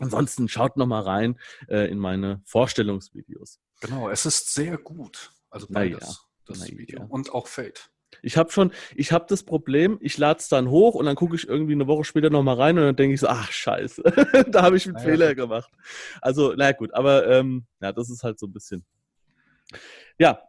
Ansonsten 0.00 0.48
schaut 0.48 0.76
nochmal 0.76 1.02
rein 1.02 1.38
äh, 1.68 1.90
in 1.90 1.98
meine 1.98 2.40
Vorstellungsvideos. 2.44 3.60
Genau, 3.80 4.08
es 4.08 4.26
ist 4.26 4.54
sehr 4.54 4.78
gut. 4.78 5.32
Also 5.50 5.66
beides, 5.68 6.00
ja, 6.00 6.14
das 6.46 6.70
Video 6.70 7.00
ja. 7.00 7.06
und 7.06 7.32
auch 7.32 7.46
Fate. 7.46 7.90
Ich 8.22 8.36
habe 8.36 8.50
schon, 8.52 8.72
ich 8.94 9.12
habe 9.12 9.26
das 9.28 9.42
Problem, 9.42 9.98
ich 10.00 10.18
lade 10.18 10.38
es 10.38 10.48
dann 10.48 10.68
hoch 10.68 10.94
und 10.94 11.06
dann 11.06 11.16
gucke 11.16 11.34
ich 11.34 11.48
irgendwie 11.48 11.72
eine 11.72 11.86
Woche 11.86 12.04
später 12.04 12.30
nochmal 12.30 12.56
rein 12.56 12.78
und 12.78 12.84
dann 12.84 12.96
denke 12.96 13.14
ich 13.14 13.20
so, 13.20 13.28
ach 13.28 13.50
scheiße, 13.50 14.02
da 14.50 14.62
habe 14.62 14.76
ich 14.76 14.86
einen 14.86 14.94
naja, 14.94 15.06
Fehler 15.06 15.34
gemacht. 15.34 15.70
Also, 16.20 16.52
naja 16.52 16.72
gut, 16.72 16.92
aber 16.94 17.26
ähm, 17.26 17.66
ja, 17.80 17.92
das 17.92 18.10
ist 18.10 18.22
halt 18.22 18.38
so 18.38 18.46
ein 18.46 18.52
bisschen. 18.52 18.84
Ja, 20.18 20.42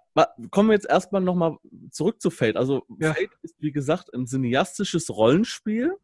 kommen 0.52 0.70
wir 0.70 0.76
jetzt 0.76 0.90
erstmal 0.90 1.22
nochmal 1.22 1.58
zurück 1.90 2.22
zu 2.22 2.30
Fate. 2.30 2.58
Also 2.58 2.86
ja. 3.00 3.14
Fate 3.14 3.32
ist, 3.42 3.56
wie 3.60 3.72
gesagt, 3.72 4.14
ein 4.14 4.28
cineastisches 4.28 5.10
Rollenspiel, 5.10 5.96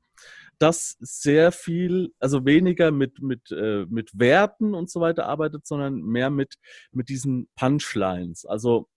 das 0.59 0.97
sehr 0.99 1.51
viel, 1.51 2.13
also 2.19 2.45
weniger 2.45 2.91
mit, 2.91 3.21
mit, 3.21 3.51
äh, 3.51 3.85
mit 3.89 4.17
Werten 4.19 4.73
und 4.73 4.89
so 4.89 5.01
weiter 5.01 5.25
arbeitet, 5.25 5.65
sondern 5.65 6.01
mehr 6.01 6.29
mit, 6.29 6.55
mit 6.91 7.09
diesen 7.09 7.49
Punchlines. 7.55 8.45
Also 8.45 8.87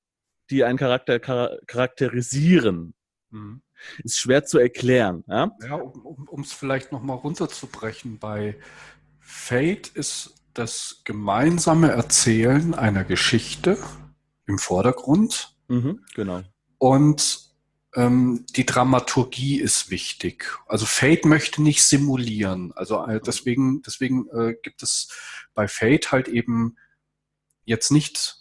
die 0.50 0.64
einen 0.64 0.78
Charakter 0.78 1.18
charakterisieren. 1.20 2.94
Mhm. 3.30 3.62
Ist 4.04 4.20
schwer 4.20 4.44
zu 4.44 4.58
erklären. 4.58 5.24
Ja, 5.26 5.50
ja 5.66 5.74
um 5.76 6.42
es 6.42 6.52
vielleicht 6.52 6.92
nochmal 6.92 7.16
runterzubrechen, 7.16 8.18
bei 8.18 8.56
Fate 9.18 9.88
ist 9.88 10.34
das 10.54 11.00
gemeinsame 11.04 11.90
Erzählen 11.90 12.74
einer 12.74 13.04
Geschichte 13.04 13.78
im 14.46 14.58
Vordergrund. 14.58 15.56
Mhm, 15.68 16.00
genau. 16.14 16.42
Und 16.78 17.51
die 17.94 18.64
Dramaturgie 18.64 19.60
ist 19.60 19.90
wichtig. 19.90 20.58
Also 20.66 20.86
Fate 20.86 21.26
möchte 21.26 21.62
nicht 21.62 21.84
simulieren. 21.84 22.72
Also 22.72 23.04
äh, 23.04 23.20
deswegen, 23.20 23.82
deswegen 23.82 24.28
äh, 24.30 24.54
gibt 24.62 24.82
es 24.82 25.12
bei 25.52 25.68
Fate 25.68 26.10
halt 26.10 26.28
eben 26.28 26.76
jetzt 27.64 27.90
nicht 27.90 28.38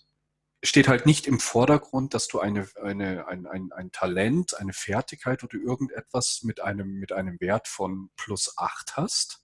steht 0.64 0.88
halt 0.88 1.08
nicht 1.08 1.26
im 1.26 1.40
Vordergrund, 1.40 2.14
dass 2.14 2.28
du 2.28 2.40
eine, 2.40 2.68
eine, 2.82 3.28
ein, 3.28 3.48
ein, 3.48 3.72
ein 3.72 3.92
Talent, 3.92 4.60
eine 4.60 4.74
Fertigkeit 4.74 5.44
oder 5.44 5.56
irgendetwas 5.56 6.44
mit 6.44 6.62
einem, 6.62 7.00
mit 7.00 7.12
einem 7.12 7.40
Wert 7.40 7.68
von 7.68 8.12
plus 8.16 8.58
acht 8.58 8.96
hast. 8.96 9.44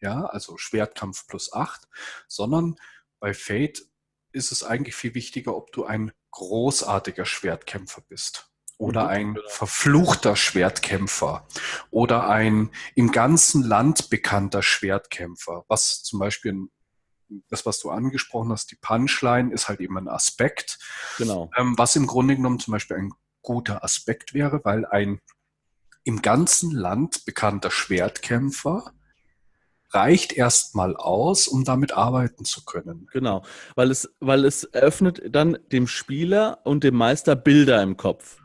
Ja, 0.00 0.24
also 0.24 0.56
Schwertkampf 0.56 1.26
plus 1.26 1.52
acht, 1.52 1.86
sondern 2.28 2.76
bei 3.20 3.34
Fate 3.34 3.86
ist 4.32 4.52
es 4.52 4.64
eigentlich 4.64 4.96
viel 4.96 5.14
wichtiger, 5.14 5.54
ob 5.54 5.70
du 5.72 5.84
ein 5.84 6.12
großartiger 6.30 7.26
Schwertkämpfer 7.26 8.00
bist 8.08 8.51
oder 8.82 9.06
ein 9.06 9.38
verfluchter 9.46 10.34
Schwertkämpfer 10.34 11.46
oder 11.92 12.28
ein 12.28 12.70
im 12.96 13.12
ganzen 13.12 13.62
Land 13.62 14.10
bekannter 14.10 14.62
Schwertkämpfer, 14.62 15.64
was 15.68 16.02
zum 16.02 16.18
Beispiel 16.18 16.52
ein 16.52 16.70
das, 17.48 17.64
was 17.64 17.78
du 17.80 17.88
angesprochen 17.88 18.52
hast, 18.52 18.70
die 18.72 18.76
Punchline 18.76 19.54
ist 19.54 19.66
halt 19.66 19.80
eben 19.80 19.96
ein 19.96 20.08
Aspekt. 20.08 20.78
Genau. 21.16 21.50
Ähm, 21.56 21.78
was 21.78 21.96
im 21.96 22.06
Grunde 22.06 22.36
genommen 22.36 22.58
zum 22.58 22.72
Beispiel 22.72 22.98
ein 22.98 23.14
guter 23.40 23.82
Aspekt 23.82 24.34
wäre, 24.34 24.60
weil 24.64 24.84
ein 24.84 25.18
im 26.04 26.20
ganzen 26.20 26.72
Land 26.72 27.24
bekannter 27.24 27.70
Schwertkämpfer 27.70 28.92
reicht 29.92 30.34
erstmal 30.34 30.94
aus, 30.94 31.48
um 31.48 31.64
damit 31.64 31.92
arbeiten 31.92 32.44
zu 32.44 32.66
können. 32.66 33.08
Genau, 33.12 33.44
weil 33.76 33.90
es, 33.90 34.14
weil 34.20 34.44
es 34.44 34.64
eröffnet 34.64 35.22
dann 35.30 35.56
dem 35.70 35.86
Spieler 35.86 36.60
und 36.64 36.84
dem 36.84 36.96
Meister 36.96 37.34
Bilder 37.34 37.82
im 37.82 37.96
Kopf. 37.96 38.41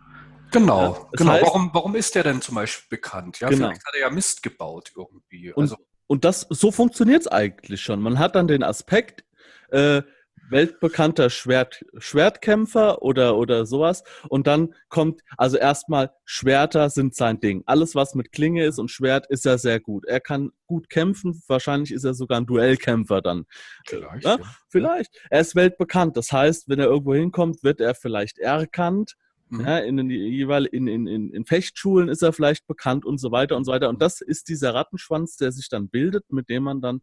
Genau, 0.52 0.94
ja, 0.94 1.10
genau. 1.14 1.32
Heißt, 1.32 1.46
warum, 1.46 1.70
warum 1.74 1.96
ist 1.96 2.16
der 2.16 2.24
denn 2.24 2.42
zum 2.42 2.56
Beispiel 2.56 2.98
bekannt? 2.98 3.40
Ja, 3.40 3.50
genau. 3.50 3.68
vielleicht 3.68 3.86
hat 3.86 3.94
er 3.96 4.02
ja 4.02 4.10
Mist 4.10 4.44
gebaut 4.44 4.92
irgendwie. 4.96 5.52
Und, 5.54 5.64
also, 5.64 5.78
und 6.08 6.24
das, 6.26 6.48
so 6.50 6.72
funktioniert 6.72 7.22
es 7.22 7.28
eigentlich 7.28 7.82
schon. 7.82 8.02
Man 8.02 8.20
hat 8.20 8.36
dann 8.36 8.48
den 8.48 8.64
Aspekt, 8.64 9.26
äh, 9.70 10.02
weltbekannter 10.50 11.30
Schwert, 11.30 11.84
Schwertkämpfer 11.98 13.02
oder, 13.02 13.38
oder 13.38 13.66
sowas. 13.66 14.04
Und 14.30 14.48
dann 14.48 14.74
kommt, 14.90 15.22
also 15.38 15.58
erstmal, 15.58 16.12
Schwerter 16.26 16.90
sind 16.90 17.16
sein 17.16 17.40
Ding. 17.40 17.64
Alles, 17.66 17.96
was 17.96 18.16
mit 18.16 18.32
Klinge 18.32 18.66
ist 18.66 18.80
und 18.80 18.90
Schwert, 18.90 19.28
ist 19.28 19.46
er 19.46 19.58
sehr 19.58 19.80
gut. 19.80 20.06
Er 20.06 20.22
kann 20.22 20.52
gut 20.66 20.90
kämpfen. 20.90 21.42
Wahrscheinlich 21.48 21.92
ist 21.92 22.06
er 22.06 22.14
sogar 22.14 22.40
ein 22.40 22.46
Duellkämpfer 22.46 23.22
dann. 23.22 23.46
Vielleicht. 23.86 24.26
Ja? 24.26 24.38
Vielleicht. 24.70 25.12
Er 25.30 25.42
ist 25.42 25.56
weltbekannt. 25.56 26.16
Das 26.16 26.32
heißt, 26.32 26.70
wenn 26.70 26.80
er 26.80 26.88
irgendwo 26.88 27.14
hinkommt, 27.14 27.64
wird 27.64 27.82
er 27.82 27.96
vielleicht 27.96 28.40
erkannt 28.40 29.16
Mhm. 29.50 29.62
Ja, 29.62 29.78
in, 29.80 29.98
den 29.98 30.10
in, 30.10 30.88
in, 30.88 31.32
in 31.32 31.46
Fechtschulen 31.46 32.10
ist 32.10 32.22
er 32.22 32.34
vielleicht 32.34 32.68
bekannt 32.68 33.06
und 33.06 33.18
so 33.18 33.32
weiter 33.32 33.56
und 33.56 33.64
so 33.64 33.72
weiter. 33.72 33.90
Und 33.90 34.02
das 34.02 34.22
ist 34.22 34.50
dieser 34.50 34.74
Rattenschwanz, 34.74 35.38
der 35.38 35.52
sich 35.52 35.70
dann 35.70 35.90
bildet, 35.90 36.32
mit 36.32 36.50
dem 36.50 36.64
man 36.64 36.82
dann 36.82 37.02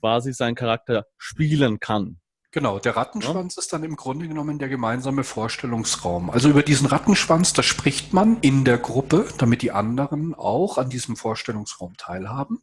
quasi 0.00 0.32
seinen 0.32 0.54
Charakter 0.54 1.06
spielen 1.16 1.80
kann. 1.80 2.18
Genau, 2.50 2.78
der 2.78 2.94
Rattenschwanz 2.94 3.56
ja. 3.56 3.60
ist 3.60 3.72
dann 3.72 3.82
im 3.82 3.96
Grunde 3.96 4.28
genommen 4.28 4.60
der 4.60 4.68
gemeinsame 4.68 5.24
Vorstellungsraum. 5.24 6.30
Also 6.30 6.50
über 6.50 6.62
diesen 6.62 6.86
Rattenschwanz, 6.86 7.52
da 7.52 7.64
spricht 7.64 8.12
man 8.12 8.38
in 8.42 8.64
der 8.64 8.78
Gruppe, 8.78 9.26
damit 9.38 9.62
die 9.62 9.72
anderen 9.72 10.34
auch 10.34 10.78
an 10.78 10.88
diesem 10.88 11.16
Vorstellungsraum 11.16 11.96
teilhaben. 11.96 12.62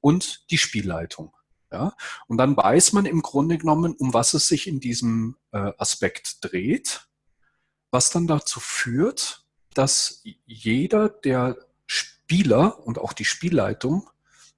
Und 0.00 0.48
die 0.50 0.58
Spielleitung. 0.58 1.32
Ja? 1.72 1.94
Und 2.28 2.38
dann 2.38 2.56
weiß 2.56 2.92
man 2.92 3.06
im 3.06 3.22
Grunde 3.22 3.58
genommen, 3.58 3.94
um 3.98 4.14
was 4.14 4.34
es 4.34 4.46
sich 4.46 4.68
in 4.68 4.78
diesem 4.78 5.36
äh, 5.50 5.72
Aspekt 5.78 6.44
dreht, 6.44 7.07
was 7.90 8.10
dann 8.10 8.26
dazu 8.26 8.60
führt, 8.60 9.44
dass 9.74 10.22
jeder 10.46 11.08
der 11.08 11.56
Spieler 11.86 12.86
und 12.86 12.98
auch 12.98 13.12
die 13.12 13.24
Spielleitung 13.24 14.10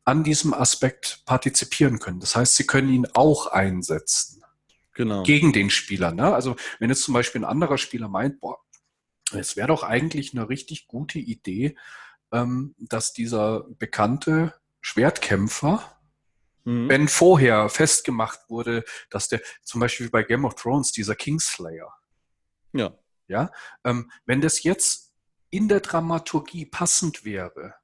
an 0.05 0.25
diesem 0.25 0.55
Aspekt 0.55 1.23
partizipieren 1.27 1.99
können. 1.99 2.21
Das 2.21 2.35
heißt, 2.35 2.57
sie 2.57 2.67
können 2.67 2.93
ihn 2.93 3.07
auch 3.15 3.47
einsetzen. 3.47 4.43
Genau. 4.95 5.23
Gegen 5.23 5.53
den 5.53 5.71
Spieler. 5.71 6.13
Ne? 6.13 6.35
Also 6.35 6.57
wenn 6.79 6.91
jetzt 6.91 7.05
zum 7.05 7.15
Beispiel 7.15 7.43
ein 7.43 7.51
anderer 7.51 7.79
Spieler 7.79 8.09
meint, 8.09 8.41
boah, 8.41 8.59
es 9.33 9.57
wäre 9.57 9.69
doch 9.69 9.83
eigentlich 9.83 10.35
eine 10.35 10.49
richtig 10.49 10.89
gute 10.89 11.19
Idee, 11.19 11.77
ähm, 12.33 12.75
dass 12.79 13.13
dieser 13.13 13.65
bekannte 13.79 14.55
Schwertkämpfer, 14.81 15.99
mhm. 16.65 16.89
wenn 16.89 17.09
vorher 17.09 17.69
festgemacht 17.69 18.41
wurde, 18.49 18.85
dass 19.11 19.29
der 19.29 19.41
zum 19.63 19.81
Beispiel 19.81 20.11
bei 20.11 20.23
Game 20.23 20.45
of 20.45 20.57
Thrones 20.57 20.93
dieser 20.93 21.15
Kingslayer, 21.15 21.93
ja, 22.73 22.93
ja, 23.31 23.51
ähm, 23.85 24.11
wenn 24.27 24.41
das 24.41 24.63
jetzt 24.63 25.13
in 25.51 25.69
der 25.69 25.81
Dramaturgie 25.81 26.67
passend 26.67 27.25
wäre, 27.25 27.75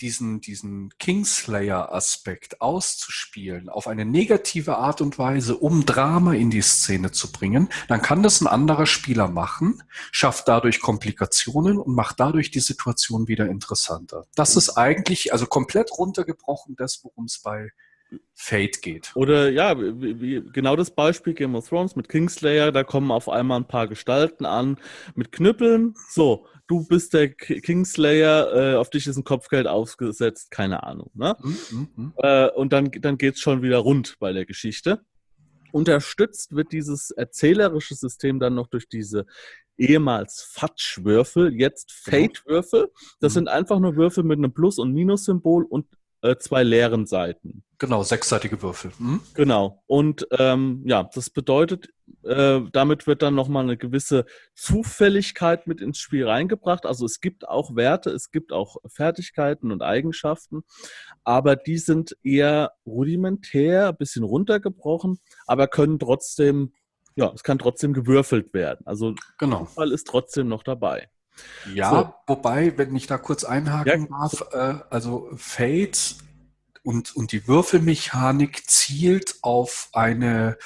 diesen, 0.00 0.40
diesen 0.40 0.90
Kingslayer-Aspekt 0.98 2.60
auszuspielen 2.60 3.68
auf 3.68 3.86
eine 3.86 4.04
negative 4.04 4.76
Art 4.76 5.00
und 5.00 5.18
Weise, 5.18 5.56
um 5.56 5.84
Drama 5.84 6.34
in 6.34 6.50
die 6.50 6.62
Szene 6.62 7.12
zu 7.12 7.30
bringen, 7.30 7.68
dann 7.88 8.02
kann 8.02 8.22
das 8.22 8.40
ein 8.40 8.46
anderer 8.46 8.86
Spieler 8.86 9.28
machen, 9.28 9.82
schafft 10.10 10.48
dadurch 10.48 10.80
Komplikationen 10.80 11.78
und 11.78 11.94
macht 11.94 12.18
dadurch 12.20 12.50
die 12.50 12.60
Situation 12.60 13.28
wieder 13.28 13.46
interessanter. 13.46 14.26
Das 14.34 14.56
ist 14.56 14.70
eigentlich, 14.70 15.32
also 15.32 15.46
komplett 15.46 15.92
runtergebrochen, 15.92 16.74
das, 16.76 17.04
worum 17.04 17.26
es 17.26 17.38
bei 17.40 17.70
Fate 18.34 18.82
geht. 18.82 19.12
Oder 19.14 19.50
ja, 19.50 19.78
wie, 19.78 20.20
wie, 20.20 20.42
genau 20.52 20.76
das 20.76 20.90
Beispiel 20.90 21.34
Game 21.34 21.54
of 21.54 21.68
Thrones 21.68 21.96
mit 21.96 22.08
Kingslayer, 22.08 22.72
da 22.72 22.84
kommen 22.84 23.10
auf 23.10 23.28
einmal 23.28 23.60
ein 23.60 23.68
paar 23.68 23.88
Gestalten 23.88 24.44
an 24.44 24.78
mit 25.14 25.32
Knüppeln. 25.32 25.94
So, 26.10 26.46
du 26.66 26.86
bist 26.86 27.14
der 27.14 27.28
Kingslayer, 27.28 28.54
äh, 28.54 28.76
auf 28.76 28.90
dich 28.90 29.06
ist 29.06 29.16
ein 29.16 29.24
Kopfgeld 29.24 29.66
aufgesetzt, 29.66 30.50
keine 30.50 30.82
Ahnung. 30.82 31.10
Ne? 31.14 31.36
Mhm, 31.40 31.88
mhm. 31.94 32.12
äh, 32.16 32.48
und 32.50 32.72
dann, 32.72 32.90
dann 32.90 33.18
geht 33.18 33.34
es 33.34 33.40
schon 33.40 33.62
wieder 33.62 33.78
rund 33.78 34.16
bei 34.18 34.32
der 34.32 34.46
Geschichte. 34.46 35.04
Unterstützt 35.70 36.54
wird 36.54 36.72
dieses 36.72 37.10
erzählerische 37.10 37.94
System 37.94 38.38
dann 38.40 38.54
noch 38.54 38.66
durch 38.66 38.88
diese 38.88 39.24
ehemals 39.78 40.42
Fatsch-Würfel, 40.52 41.54
jetzt 41.54 41.92
Fate-Würfel. 41.92 42.90
Das 43.20 43.32
mhm. 43.32 43.34
sind 43.34 43.48
einfach 43.48 43.78
nur 43.78 43.96
Würfel 43.96 44.24
mit 44.24 44.38
einem 44.38 44.52
Plus- 44.52 44.78
und 44.78 44.92
Minus-Symbol 44.92 45.64
und 45.64 45.86
äh, 46.22 46.36
zwei 46.36 46.62
leeren 46.62 47.06
Seiten. 47.06 47.64
Genau, 47.78 48.02
sechsseitige 48.04 48.62
Würfel. 48.62 48.92
Mhm. 48.98 49.20
Genau. 49.34 49.82
Und 49.86 50.26
ähm, 50.38 50.82
ja, 50.86 51.10
das 51.12 51.30
bedeutet, 51.30 51.88
äh, 52.22 52.60
damit 52.72 53.08
wird 53.08 53.22
dann 53.22 53.34
nochmal 53.34 53.64
eine 53.64 53.76
gewisse 53.76 54.24
Zufälligkeit 54.54 55.66
mit 55.66 55.80
ins 55.80 55.98
Spiel 55.98 56.28
reingebracht. 56.28 56.86
Also 56.86 57.04
es 57.04 57.20
gibt 57.20 57.48
auch 57.48 57.74
Werte, 57.74 58.10
es 58.10 58.30
gibt 58.30 58.52
auch 58.52 58.76
Fertigkeiten 58.86 59.72
und 59.72 59.82
Eigenschaften, 59.82 60.62
aber 61.24 61.56
die 61.56 61.78
sind 61.78 62.16
eher 62.22 62.72
rudimentär, 62.86 63.88
ein 63.88 63.96
bisschen 63.96 64.22
runtergebrochen, 64.22 65.18
aber 65.46 65.66
können 65.66 65.98
trotzdem, 65.98 66.72
ja, 67.16 67.32
es 67.34 67.42
kann 67.42 67.58
trotzdem 67.58 67.94
gewürfelt 67.94 68.54
werden. 68.54 68.86
Also 68.86 69.14
genau. 69.38 69.64
Fall 69.64 69.90
ist 69.90 70.06
trotzdem 70.06 70.46
noch 70.46 70.62
dabei. 70.62 71.08
Ja, 71.72 71.90
so. 71.90 72.14
wobei, 72.26 72.76
wenn 72.76 72.94
ich 72.94 73.06
da 73.06 73.18
kurz 73.18 73.44
einhaken 73.44 74.08
ja. 74.10 74.18
darf, 74.18 74.44
äh, 74.52 74.84
also 74.90 75.30
Fate 75.36 76.16
und, 76.82 77.14
und 77.14 77.32
die 77.32 77.46
Würfelmechanik 77.46 78.68
zielt 78.68 79.36
auf 79.42 79.88
eine 79.92 80.58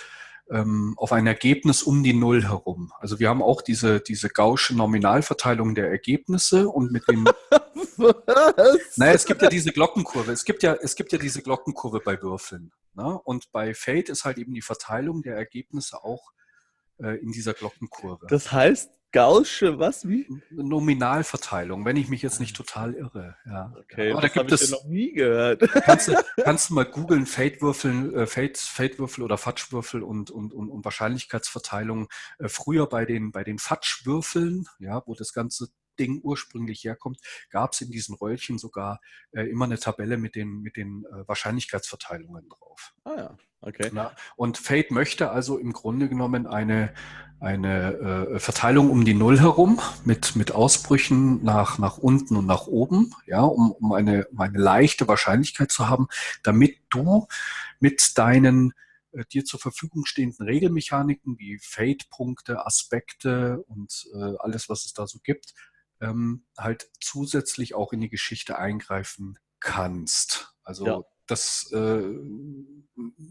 ähm, 0.51 0.95
auf 0.97 1.13
ein 1.13 1.27
Ergebnis 1.27 1.83
um 1.83 2.03
die 2.03 2.13
Null 2.13 2.45
herum. 2.45 2.93
Also 2.99 3.19
wir 3.19 3.29
haben 3.29 3.43
auch 3.43 3.63
diese, 3.63 4.01
diese 4.01 4.29
gausche 4.29 4.77
Nominalverteilung 4.77 5.75
der 5.75 5.91
Ergebnisse 5.91 6.69
und 6.69 6.93
mit 6.93 7.09
dem 7.09 7.25
Was? 7.97 8.97
Naja, 8.97 9.13
es 9.13 9.25
gibt 9.25 9.43
ja 9.43 9.49
diese 9.49 9.73
Glockenkurve. 9.73 10.33
Es 10.33 10.45
gibt 10.45 10.63
ja, 10.63 10.75
es 10.75 10.95
gibt 10.95 11.13
ja 11.13 11.19
diese 11.19 11.43
Glockenkurve 11.43 12.01
bei 12.01 12.21
Würfeln. 12.23 12.73
Ne? 12.95 13.19
Und 13.25 13.51
bei 13.53 13.75
Fate 13.75 14.09
ist 14.09 14.25
halt 14.25 14.39
eben 14.39 14.55
die 14.55 14.63
Verteilung 14.63 15.23
der 15.23 15.37
Ergebnisse 15.37 16.03
auch 16.03 16.33
äh, 16.99 17.17
in 17.19 17.33
dieser 17.33 17.55
Glockenkurve. 17.55 18.27
Das 18.29 18.53
heißt, 18.53 18.91
Gaußsche, 19.17 19.79
was, 19.79 20.07
wie? 20.07 20.29
Nominalverteilung, 20.51 21.87
wenn 21.87 21.97
ich 21.97 22.09
mich 22.09 22.21
jetzt 22.21 22.39
nicht 22.39 22.55
total 22.55 22.93
irre. 22.93 23.35
Ja. 23.47 23.73
Okay, 23.79 24.13
Aber 24.13 24.21
das 24.21 24.33
da 24.35 24.41
gibt 24.41 24.53
es 24.53 24.71
noch 24.71 24.85
nie 24.85 25.13
gehört. 25.13 25.63
Kannst 25.85 26.09
du, 26.09 26.13
kannst 26.45 26.69
du 26.69 26.75
mal 26.75 26.85
googeln, 26.85 27.25
Fate-Würfel 27.25 28.15
äh, 28.15 28.27
Fate, 28.27 28.59
Fate 28.59 29.01
oder 29.01 29.39
Fatschwürfel 29.39 30.03
und, 30.03 30.31
und, 30.31 30.53
und, 30.53 30.69
und 30.69 30.85
Wahrscheinlichkeitsverteilung. 30.85 32.09
Äh, 32.39 32.49
früher 32.49 32.87
bei 32.87 33.07
den, 33.07 33.33
bei 33.33 33.43
den 33.43 33.59
Fatschwürfeln, 33.59 34.67
ja, 34.81 35.03
wo 35.07 35.15
das 35.15 35.33
ganze 35.33 35.69
Ding 35.99 36.21
ursprünglich 36.23 36.85
herkommt, 36.85 37.21
gab 37.51 37.73
es 37.73 37.81
in 37.81 37.91
diesen 37.91 38.15
Röllchen 38.15 38.59
sogar 38.59 39.01
äh, 39.33 39.43
immer 39.43 39.65
eine 39.65 39.79
Tabelle 39.79 40.17
mit 40.17 40.35
den, 40.35 40.61
mit 40.61 40.77
den 40.77 41.05
äh, 41.05 41.29
Wahrscheinlichkeitsverteilungen 41.29 42.49
drauf. 42.49 42.95
Ah 43.05 43.15
ja, 43.17 43.37
okay. 43.61 43.91
Na, 43.93 44.15
und 44.37 44.59
Fate 44.59 44.91
möchte 44.91 45.31
also 45.31 45.59
im 45.59 45.73
Grunde 45.73 46.09
genommen 46.09 46.47
eine, 46.47 46.93
eine 47.41 47.95
äh, 48.35 48.39
Verteilung 48.39 48.91
um 48.91 49.05
die 49.05 49.15
Null 49.15 49.39
herum 49.41 49.81
mit, 50.05 50.37
mit 50.37 50.53
Ausbrüchen 50.53 51.45
nach, 51.45 51.79
nach 51.79 51.99
unten 51.99 52.37
und 52.37 52.47
nach 52.47 52.67
oben, 52.67 53.15
ja, 53.27 53.43
um, 53.43 53.73
um, 53.73 53.93
eine, 53.93 54.27
um 54.29 54.41
eine 54.41 54.59
leichte 54.59 55.07
Wahrscheinlichkeit 55.07 55.71
zu 55.71 55.89
haben, 55.89 56.09
damit 56.43 56.79
du 56.91 57.27
mit 57.79 58.17
deinen 58.17 58.73
äh, 59.13 59.25
dir 59.27 59.45
zur 59.45 59.61
Verfügung 59.61 60.07
stehenden 60.07 60.47
Regelmechaniken 60.47 61.39
wie 61.39 61.59
Fate-Punkte, 61.59 62.65
Aspekte 62.65 63.65
und 63.69 64.07
äh, 64.15 64.35
alles, 64.39 64.69
was 64.69 64.85
es 64.85 64.93
da 64.93 65.07
so 65.07 65.19
gibt, 65.23 65.55
ähm, 66.01 66.47
halt 66.59 66.91
zusätzlich 67.01 67.75
auch 67.75 67.93
in 67.93 68.01
die 68.01 68.11
Geschichte 68.11 68.59
eingreifen 68.59 69.39
kannst. 69.61 70.55
Also 70.63 70.87
ja 70.87 71.03
das 71.27 71.71
äh, 71.73 72.03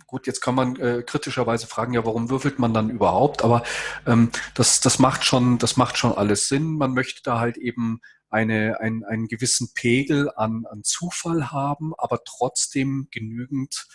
gut, 0.06 0.28
jetzt 0.28 0.42
kann 0.42 0.56
man 0.56 0.76
äh, 0.78 1.04
kritischerweise 1.04 1.68
fragen, 1.68 1.94
ja, 1.94 2.06
warum 2.06 2.30
würfelt 2.30 2.60
man 2.60 2.74
dann 2.74 2.90
überhaupt? 2.90 3.44
Aber 3.44 3.64
ähm, 4.06 4.32
das, 4.54 4.80
das 4.82 5.00
macht 5.00 5.24
schon, 5.24 5.58
das 5.58 5.78
macht 5.78 5.98
schon 5.98 6.14
alles 6.14 6.48
Sinn. 6.48 6.78
Man 6.78 6.94
möchte 6.94 7.22
da 7.24 7.40
halt 7.40 7.58
eben 7.58 8.02
eine, 8.30 8.80
ein, 8.80 9.04
einen 9.04 9.28
gewissen 9.28 9.74
Pegel 9.74 10.30
an, 10.36 10.66
an 10.70 10.84
Zufall 10.84 11.52
haben, 11.52 11.94
aber 11.98 12.20
trotzdem 12.26 13.08
genügend 13.12 13.88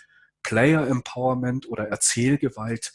Player 0.43 0.87
Empowerment 0.87 1.69
oder 1.69 1.87
Erzählgewalt, 1.87 2.93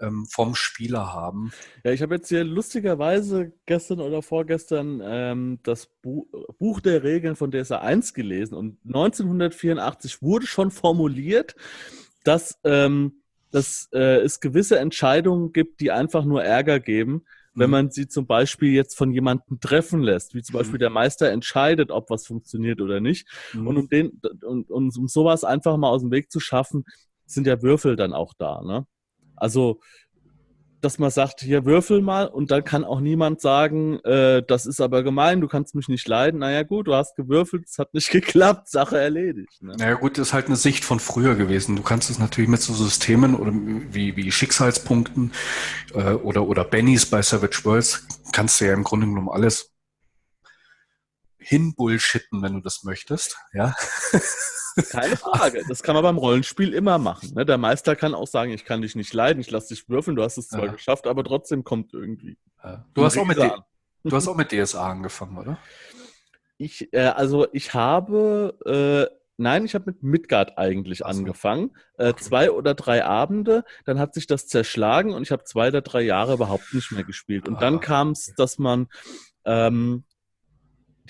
ähm, 0.00 0.26
vom 0.30 0.54
Spieler 0.54 1.12
haben. 1.12 1.52
Ja, 1.84 1.92
ich 1.92 2.02
habe 2.02 2.16
jetzt 2.16 2.28
hier 2.28 2.44
lustigerweise 2.44 3.52
gestern 3.66 4.00
oder 4.00 4.22
vorgestern 4.22 5.00
ähm, 5.04 5.58
das 5.62 5.86
Bu 6.02 6.26
Buch 6.58 6.80
der 6.80 7.02
Regeln 7.02 7.36
von 7.36 7.50
DSA 7.50 7.78
1 7.78 8.14
gelesen 8.14 8.54
und 8.54 8.78
1984 8.86 10.22
wurde 10.22 10.46
schon 10.46 10.70
formuliert, 10.70 11.54
dass, 12.24 12.58
ähm, 12.64 13.20
dass 13.50 13.88
äh, 13.92 14.18
es 14.20 14.40
gewisse 14.40 14.78
Entscheidungen 14.78 15.52
gibt, 15.52 15.80
die 15.80 15.90
einfach 15.90 16.24
nur 16.24 16.42
Ärger 16.42 16.80
geben, 16.80 17.24
wenn 17.54 17.68
mhm. 17.68 17.72
man 17.72 17.90
sie 17.90 18.08
zum 18.08 18.26
Beispiel 18.26 18.72
jetzt 18.72 18.96
von 18.96 19.12
jemandem 19.12 19.60
treffen 19.60 20.02
lässt, 20.02 20.34
wie 20.34 20.42
zum 20.42 20.54
Beispiel 20.54 20.78
mhm. 20.78 20.80
der 20.80 20.90
Meister 20.90 21.30
entscheidet, 21.30 21.90
ob 21.90 22.10
was 22.10 22.26
funktioniert 22.26 22.80
oder 22.80 23.00
nicht. 23.00 23.28
Mhm. 23.52 23.66
Und 23.66 23.76
um 23.76 23.88
den, 23.88 24.20
und, 24.44 24.70
und 24.70 24.96
um 24.96 25.08
sowas 25.08 25.44
einfach 25.44 25.76
mal 25.76 25.88
aus 25.88 26.02
dem 26.02 26.10
Weg 26.10 26.30
zu 26.32 26.40
schaffen, 26.40 26.84
sind 27.26 27.46
ja 27.46 27.62
Würfel 27.62 27.96
dann 27.96 28.12
auch 28.12 28.34
da. 28.34 28.62
Ne? 28.62 28.86
Also, 29.36 29.80
dass 30.84 30.98
man 30.98 31.10
sagt, 31.10 31.40
hier 31.40 31.64
würfel 31.64 32.02
mal 32.02 32.26
und 32.26 32.50
dann 32.50 32.62
kann 32.62 32.84
auch 32.84 33.00
niemand 33.00 33.40
sagen, 33.40 34.00
äh, 34.00 34.42
das 34.46 34.66
ist 34.66 34.80
aber 34.80 35.02
gemein, 35.02 35.40
du 35.40 35.48
kannst 35.48 35.74
mich 35.74 35.88
nicht 35.88 36.06
leiden. 36.06 36.40
Naja 36.40 36.62
gut, 36.62 36.86
du 36.88 36.94
hast 36.94 37.16
gewürfelt, 37.16 37.64
es 37.66 37.78
hat 37.78 37.94
nicht 37.94 38.10
geklappt, 38.12 38.68
Sache 38.68 38.98
erledigt. 38.98 39.62
Ne? 39.62 39.74
Naja 39.78 39.94
gut, 39.94 40.18
das 40.18 40.28
ist 40.28 40.34
halt 40.34 40.46
eine 40.46 40.56
Sicht 40.56 40.84
von 40.84 41.00
früher 41.00 41.34
gewesen. 41.36 41.76
Du 41.76 41.82
kannst 41.82 42.10
es 42.10 42.18
natürlich 42.18 42.50
mit 42.50 42.60
so 42.60 42.74
Systemen 42.74 43.34
oder 43.34 43.52
wie, 43.54 44.16
wie 44.16 44.30
Schicksalspunkten 44.30 45.32
äh, 45.94 46.12
oder, 46.12 46.46
oder 46.46 46.64
Bennys 46.64 47.06
bei 47.06 47.22
Savage 47.22 47.64
Worlds, 47.64 48.06
kannst 48.32 48.60
du 48.60 48.66
ja 48.66 48.74
im 48.74 48.84
Grunde 48.84 49.06
genommen 49.06 49.30
alles 49.30 49.73
hinbullshitten, 51.44 52.42
wenn 52.42 52.54
du 52.54 52.60
das 52.60 52.84
möchtest. 52.84 53.36
Ja. 53.52 53.74
Keine 54.90 55.16
Frage. 55.16 55.64
Das 55.68 55.82
kann 55.82 55.94
man 55.94 56.02
beim 56.02 56.18
Rollenspiel 56.18 56.72
immer 56.72 56.98
machen. 56.98 57.32
Ne? 57.34 57.44
Der 57.44 57.58
Meister 57.58 57.96
kann 57.96 58.14
auch 58.14 58.26
sagen, 58.26 58.52
ich 58.52 58.64
kann 58.64 58.82
dich 58.82 58.94
nicht 58.94 59.12
leiden, 59.12 59.40
ich 59.40 59.50
lasse 59.50 59.74
dich 59.74 59.88
würfeln, 59.88 60.16
du 60.16 60.22
hast 60.22 60.38
es 60.38 60.48
zwar 60.48 60.66
ja. 60.66 60.72
geschafft, 60.72 61.06
aber 61.06 61.24
trotzdem 61.24 61.64
kommt 61.64 61.92
irgendwie. 61.92 62.38
Ja. 62.62 62.84
Du, 62.94 63.04
hast 63.04 63.18
auch 63.18 63.26
mit 63.26 63.38
Du 63.38 64.14
hast 64.14 64.28
auch 64.28 64.36
mit 64.36 64.52
DSA 64.52 64.90
angefangen, 64.90 65.38
oder? 65.38 65.58
Ich, 66.58 66.92
äh, 66.92 67.06
also 67.06 67.46
ich 67.52 67.72
habe, 67.72 68.58
äh, 68.66 69.14
nein, 69.38 69.64
ich 69.64 69.74
habe 69.74 69.86
mit 69.86 70.02
Midgard 70.02 70.58
eigentlich 70.58 70.98
so. 70.98 71.04
angefangen. 71.06 71.74
Äh, 71.96 72.10
okay. 72.10 72.22
Zwei 72.22 72.50
oder 72.50 72.74
drei 72.74 73.04
Abende, 73.04 73.64
dann 73.86 73.98
hat 73.98 74.14
sich 74.14 74.26
das 74.26 74.46
zerschlagen 74.46 75.14
und 75.14 75.22
ich 75.22 75.32
habe 75.32 75.44
zwei 75.44 75.68
oder 75.68 75.80
drei 75.80 76.02
Jahre 76.02 76.34
überhaupt 76.34 76.74
nicht 76.74 76.92
mehr 76.92 77.04
gespielt. 77.04 77.48
Und 77.48 77.56
ah, 77.56 77.60
dann 77.60 77.80
kam 77.80 78.10
es, 78.10 78.28
okay. 78.28 78.34
dass 78.36 78.58
man 78.58 78.88
ähm, 79.46 80.04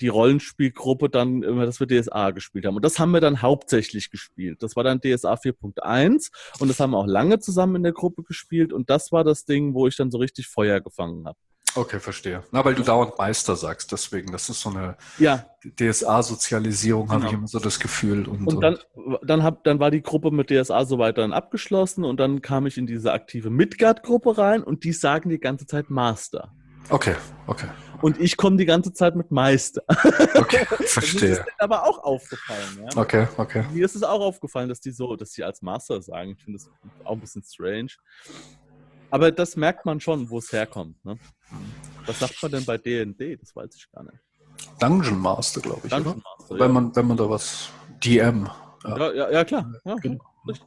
die 0.01 0.07
Rollenspielgruppe 0.07 1.09
dann 1.09 1.43
immer, 1.43 1.65
dass 1.65 1.79
wir 1.79 1.87
DSA 1.87 2.31
gespielt 2.31 2.65
haben. 2.65 2.75
Und 2.75 2.85
das 2.85 2.99
haben 2.99 3.11
wir 3.11 3.21
dann 3.21 3.41
hauptsächlich 3.41 4.09
gespielt. 4.09 4.61
Das 4.61 4.75
war 4.75 4.83
dann 4.83 4.99
DSA 4.99 5.35
4.1 5.35 6.31
und 6.59 6.67
das 6.67 6.79
haben 6.79 6.91
wir 6.91 6.97
auch 6.97 7.07
lange 7.07 7.39
zusammen 7.39 7.75
in 7.77 7.83
der 7.83 7.93
Gruppe 7.93 8.23
gespielt 8.23 8.73
und 8.73 8.89
das 8.89 9.11
war 9.11 9.23
das 9.23 9.45
Ding, 9.45 9.73
wo 9.73 9.87
ich 9.87 9.95
dann 9.95 10.11
so 10.11 10.17
richtig 10.17 10.47
Feuer 10.47 10.81
gefangen 10.81 11.25
habe. 11.25 11.37
Okay, 11.77 11.99
verstehe. 11.99 12.41
Na, 12.51 12.63
weil 12.63 12.73
du 12.73 12.83
dauernd 12.83 13.17
Meister 13.17 13.57
sagst, 13.57 13.91
deswegen, 13.91 14.31
das 14.31 14.47
ist 14.49 14.61
so 14.61 14.69
eine 14.69 14.95
ja. 15.19 15.45
DSA-Sozialisierung, 15.77 17.07
genau. 17.07 17.15
habe 17.15 17.25
ich 17.25 17.33
immer 17.33 17.47
so 17.47 17.59
das 17.59 17.81
Gefühl. 17.81 18.27
Und, 18.29 18.47
und 18.47 18.61
dann, 18.61 18.77
dann, 19.23 19.43
hab, 19.43 19.63
dann 19.65 19.79
war 19.79 19.91
die 19.91 20.01
Gruppe 20.01 20.31
mit 20.31 20.49
DSA 20.49 20.85
soweit 20.85 21.17
dann 21.17 21.33
abgeschlossen 21.33 22.05
und 22.05 22.17
dann 22.17 22.41
kam 22.41 22.65
ich 22.65 22.77
in 22.77 22.87
diese 22.87 23.11
aktive 23.11 23.49
Midgard-Gruppe 23.49 24.37
rein 24.37 24.63
und 24.63 24.85
die 24.85 24.93
sagen 24.93 25.29
die 25.29 25.39
ganze 25.39 25.65
Zeit 25.67 25.89
Master. 25.89 26.53
Okay, 26.89 27.15
okay. 27.47 27.67
Und 28.01 28.19
ich 28.19 28.37
komme 28.37 28.57
die 28.57 28.65
ganze 28.65 28.93
Zeit 28.93 29.15
mit 29.15 29.31
Meister. 29.31 29.81
Okay, 30.35 30.65
verstehe. 30.85 31.29
Das 31.29 31.39
ist 31.39 31.45
aber 31.57 31.87
auch 31.87 32.03
aufgefallen. 32.03 32.79
Ja? 32.83 33.01
Okay, 33.01 33.27
okay. 33.37 33.63
Mir 33.71 33.85
ist 33.85 33.95
es 33.95 34.03
auch 34.03 34.19
aufgefallen, 34.19 34.69
dass 34.69 34.79
die 34.79 34.91
so, 34.91 35.15
dass 35.15 35.31
die 35.31 35.43
als 35.43 35.61
Master 35.61 36.01
sagen. 36.01 36.35
Ich 36.37 36.43
finde 36.43 36.59
das 36.59 36.69
auch 37.03 37.13
ein 37.13 37.19
bisschen 37.19 37.41
strange. 37.43 37.87
Aber 39.09 39.31
das 39.31 39.55
merkt 39.55 39.85
man 39.85 39.99
schon, 39.99 40.29
wo 40.29 40.39
es 40.39 40.51
herkommt. 40.51 41.03
Ne? 41.05 41.17
Was 42.05 42.19
sagt 42.19 42.41
man 42.43 42.51
denn 42.51 42.65
bei 42.65 42.77
D&D? 42.77 43.37
Das 43.37 43.55
weiß 43.55 43.75
ich 43.75 43.89
gar 43.91 44.03
nicht. 44.03 44.17
Dungeon 44.79 45.19
Master, 45.19 45.61
glaube 45.61 45.81
ich. 45.85 45.89
Dungeon 45.89 46.21
Master, 46.21 46.55
wenn, 46.55 46.59
ja. 46.59 46.67
man, 46.67 46.95
wenn 46.95 47.07
man 47.07 47.17
da 47.17 47.29
was 47.29 47.69
DM. 48.03 48.49
Ja, 48.83 48.97
ja, 48.97 49.13
ja, 49.13 49.31
ja 49.31 49.45
klar. 49.45 49.71
Ja. 49.83 49.95
Genau. 49.95 50.23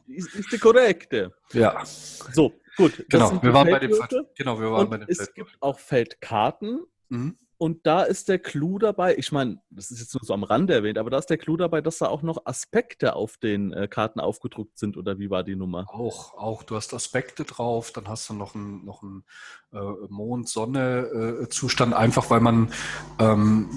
Ist, 0.07 0.35
ist 0.35 0.51
die 0.51 0.57
korrekte. 0.57 1.33
Ja. 1.53 1.83
So, 1.85 2.53
gut. 2.75 3.05
Genau, 3.09 3.41
wir 3.41 3.53
waren 3.53 3.69
bei 3.69 3.79
dem 3.79 3.91
Genau, 4.35 4.59
wir 4.59 4.71
waren 4.71 4.81
und 4.81 4.89
bei 4.89 4.97
dem 4.97 5.07
Es 5.07 5.33
gibt 5.33 5.55
auch 5.59 5.79
Feldkarten. 5.79 6.81
Mhm. 7.09 7.37
Und 7.61 7.85
da 7.85 8.03
ist 8.03 8.29
der 8.29 8.39
Clou 8.39 8.79
dabei, 8.79 9.17
ich 9.17 9.33
meine, 9.33 9.61
das 9.69 9.91
ist 9.91 9.99
jetzt 9.99 10.13
nur 10.13 10.23
so 10.23 10.33
am 10.33 10.45
Rande 10.45 10.73
erwähnt, 10.73 10.97
aber 10.97 11.09
da 11.09 11.17
ist 11.17 11.29
der 11.29 11.37
Clou 11.37 11.57
dabei, 11.57 11.81
dass 11.81 11.97
da 11.97 12.07
auch 12.07 12.21
noch 12.21 12.45
Aspekte 12.45 13.17
auf 13.17 13.35
den 13.35 13.73
äh, 13.73 13.89
Karten 13.89 14.21
aufgedruckt 14.21 14.79
sind, 14.79 14.95
oder 14.95 15.19
wie 15.19 15.29
war 15.29 15.43
die 15.43 15.57
Nummer? 15.57 15.85
Auch, 15.89 16.35
auch. 16.35 16.63
Du 16.63 16.77
hast 16.77 16.93
Aspekte 16.93 17.43
drauf, 17.43 17.91
dann 17.91 18.07
hast 18.07 18.29
du 18.29 18.33
noch 18.33 18.55
einen, 18.55 18.85
noch 18.85 19.03
einen 19.03 19.25
äh, 19.73 20.07
Mond-Sonne-Zustand, 20.07 21.93
einfach 21.93 22.29
weil 22.29 22.39
man 22.39 22.71
ähm, 23.19 23.69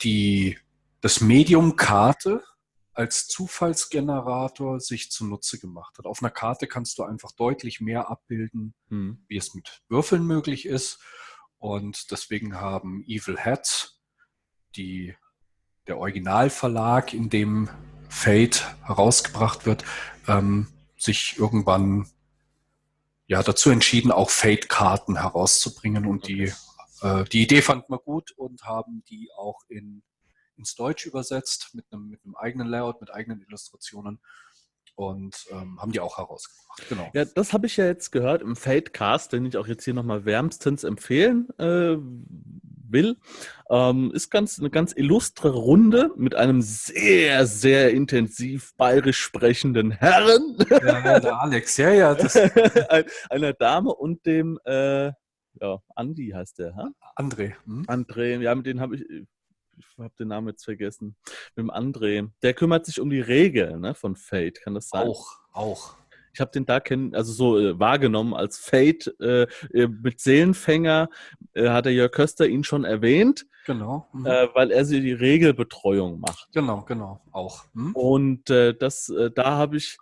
die, 0.00 0.58
das 1.00 1.20
Medium 1.20 1.76
Karte 1.76 2.42
als 2.98 3.28
Zufallsgenerator 3.28 4.80
sich 4.80 5.12
zunutze 5.12 5.60
gemacht 5.60 5.96
hat. 5.98 6.06
Auf 6.06 6.20
einer 6.20 6.32
Karte 6.32 6.66
kannst 6.66 6.98
du 6.98 7.04
einfach 7.04 7.30
deutlich 7.30 7.80
mehr 7.80 8.10
abbilden, 8.10 8.74
hm. 8.88 9.24
wie 9.28 9.36
es 9.36 9.54
mit 9.54 9.82
Würfeln 9.88 10.26
möglich 10.26 10.66
ist. 10.66 10.98
Und 11.58 12.10
deswegen 12.10 12.56
haben 12.56 13.04
Evil 13.06 13.38
Hat, 13.38 13.94
die, 14.74 15.14
der 15.86 15.98
Originalverlag, 15.98 17.14
in 17.14 17.30
dem 17.30 17.68
Fate 18.08 18.66
herausgebracht 18.82 19.64
wird, 19.64 19.84
ähm, 20.26 20.66
sich 20.96 21.38
irgendwann 21.38 22.10
ja, 23.28 23.44
dazu 23.44 23.70
entschieden, 23.70 24.10
auch 24.10 24.30
Fate-Karten 24.30 25.20
herauszubringen. 25.20 26.04
Und 26.04 26.26
die, 26.26 26.52
äh, 27.02 27.24
die 27.26 27.44
Idee 27.44 27.62
fanden 27.62 27.92
wir 27.92 27.98
gut 27.98 28.32
und 28.32 28.64
haben 28.64 29.04
die 29.08 29.30
auch 29.36 29.60
in, 29.68 30.02
ins 30.58 30.74
Deutsch 30.74 31.06
übersetzt 31.06 31.70
mit 31.74 31.86
einem, 31.90 32.08
mit 32.08 32.24
einem 32.24 32.34
eigenen 32.36 32.68
Layout, 32.68 33.00
mit 33.00 33.12
eigenen 33.12 33.40
Illustrationen 33.42 34.20
und 34.98 35.46
ähm, 35.52 35.80
haben 35.80 35.92
die 35.92 36.00
auch 36.00 36.18
herausgebracht. 36.18 36.88
Genau. 36.88 37.08
Ja, 37.14 37.24
das 37.24 37.52
habe 37.52 37.66
ich 37.66 37.76
ja 37.76 37.86
jetzt 37.86 38.10
gehört 38.10 38.42
im 38.42 38.56
Fadecast, 38.56 39.32
den 39.32 39.46
ich 39.46 39.56
auch 39.56 39.68
jetzt 39.68 39.84
hier 39.84 39.94
nochmal 39.94 40.24
wärmstens 40.24 40.82
empfehlen 40.82 41.48
äh, 41.58 41.96
will. 42.90 43.16
Ähm, 43.70 44.10
ist 44.12 44.30
ganz 44.30 44.58
eine 44.58 44.70
ganz 44.70 44.92
illustre 44.96 45.50
Runde 45.50 46.10
mit 46.16 46.34
einem 46.34 46.62
sehr, 46.62 47.46
sehr 47.46 47.92
intensiv 47.92 48.74
bayerisch 48.76 49.20
sprechenden 49.20 49.92
Herren. 49.92 50.56
Ja, 50.68 51.20
der 51.20 51.40
Alex, 51.40 51.76
ja, 51.76 51.90
ja. 51.92 52.16
einer 53.30 53.52
Dame 53.52 53.94
und 53.94 54.26
dem 54.26 54.58
äh, 54.64 55.12
ja, 55.60 55.78
Andi 55.94 56.30
heißt 56.34 56.58
der, 56.58 56.74
ha? 56.74 56.90
André. 57.16 57.54
Hm? 57.64 57.84
André, 57.86 58.40
ja, 58.40 58.54
mit 58.54 58.66
dem 58.66 58.80
habe 58.80 58.96
ich, 58.96 59.04
ich 59.78 59.98
habe 59.98 60.14
den 60.18 60.28
Namen 60.28 60.48
jetzt 60.48 60.64
vergessen, 60.64 61.16
mit 61.56 61.64
dem 61.64 61.70
André. 61.70 62.30
Der 62.42 62.54
kümmert 62.54 62.86
sich 62.86 63.00
um 63.00 63.10
die 63.10 63.20
Regeln 63.20 63.80
ne, 63.80 63.94
von 63.94 64.16
Fate, 64.16 64.60
kann 64.60 64.74
das 64.74 64.88
sein? 64.88 65.06
Auch, 65.06 65.38
auch. 65.52 65.96
Ich 66.32 66.40
habe 66.40 66.50
den 66.52 66.66
da 66.66 66.78
kennen, 66.78 67.14
also 67.14 67.32
so 67.32 67.58
äh, 67.58 67.78
wahrgenommen 67.80 68.34
als 68.34 68.58
Fate 68.58 69.12
äh, 69.20 69.42
äh, 69.72 69.88
mit 69.88 70.20
Seelenfänger 70.20 71.08
äh, 71.54 71.68
hat 71.70 71.86
der 71.86 71.92
Jörg 71.92 72.12
Köster 72.12 72.46
ihn 72.46 72.62
schon 72.62 72.84
erwähnt. 72.84 73.46
Genau. 73.66 74.08
Mhm. 74.12 74.26
Äh, 74.26 74.48
weil 74.54 74.70
er 74.70 74.84
sie 74.84 75.00
die 75.00 75.12
Regelbetreuung 75.12 76.20
macht. 76.20 76.48
Genau, 76.52 76.82
genau, 76.82 77.20
auch. 77.32 77.64
Mhm. 77.72 77.92
Und 77.94 78.50
äh, 78.50 78.74
das, 78.74 79.12
da 79.34 79.50
habe 79.50 79.76
ich 79.76 79.98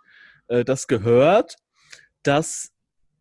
das 0.47 0.87
gehört, 0.87 1.57
dass 2.23 2.71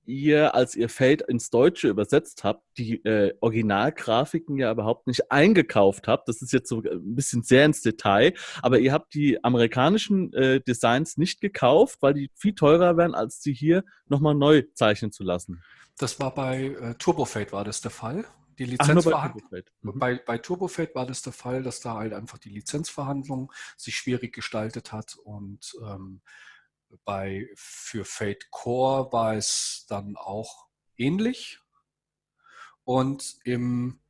ihr, 0.06 0.54
als 0.54 0.74
ihr 0.74 0.88
Fate 0.88 1.22
ins 1.22 1.50
Deutsche 1.50 1.88
übersetzt 1.88 2.44
habt, 2.44 2.62
die 2.78 3.04
äh, 3.04 3.34
Originalgrafiken 3.40 4.56
ja 4.58 4.70
überhaupt 4.70 5.06
nicht 5.06 5.30
eingekauft 5.30 6.08
habt. 6.08 6.28
Das 6.28 6.42
ist 6.42 6.52
jetzt 6.52 6.68
so 6.68 6.82
ein 6.82 7.14
bisschen 7.14 7.42
sehr 7.42 7.64
ins 7.64 7.82
Detail, 7.82 8.34
aber 8.62 8.78
ihr 8.78 8.92
habt 8.92 9.14
die 9.14 9.42
amerikanischen 9.44 10.32
äh, 10.32 10.60
Designs 10.60 11.16
nicht 11.16 11.40
gekauft, 11.40 11.98
weil 12.00 12.14
die 12.14 12.30
viel 12.34 12.54
teurer 12.54 12.96
wären, 12.96 13.14
als 13.14 13.42
sie 13.42 13.52
hier 13.52 13.84
nochmal 14.06 14.34
neu 14.34 14.62
zeichnen 14.74 15.12
zu 15.12 15.24
lassen. 15.24 15.62
Das 15.98 16.20
war 16.20 16.34
bei 16.34 16.64
äh, 16.64 16.94
Turbofate 16.94 17.52
war 17.52 17.64
das 17.64 17.80
der 17.80 17.90
Fall. 17.90 18.24
Die 18.58 18.64
Lizenzverhandlung. 18.64 19.42
Bei, 19.50 19.62
mhm. 19.82 19.98
bei, 19.98 20.20
bei 20.24 20.38
Turbofate 20.38 20.94
war 20.94 21.06
das 21.06 21.22
der 21.22 21.32
Fall, 21.32 21.62
dass 21.62 21.80
da 21.80 21.94
halt 21.94 22.12
einfach 22.12 22.38
die 22.38 22.48
Lizenzverhandlung 22.48 23.52
sich 23.76 23.96
schwierig 23.96 24.34
gestaltet 24.34 24.92
hat 24.92 25.16
und 25.16 25.74
ähm, 25.82 26.22
bei, 27.04 27.48
für 27.56 28.04
Fate 28.04 28.50
Core 28.50 29.12
war 29.12 29.34
es 29.34 29.86
dann 29.88 30.16
auch 30.16 30.66
ähnlich. 30.96 31.60
Und 32.84 33.38
im 33.44 34.00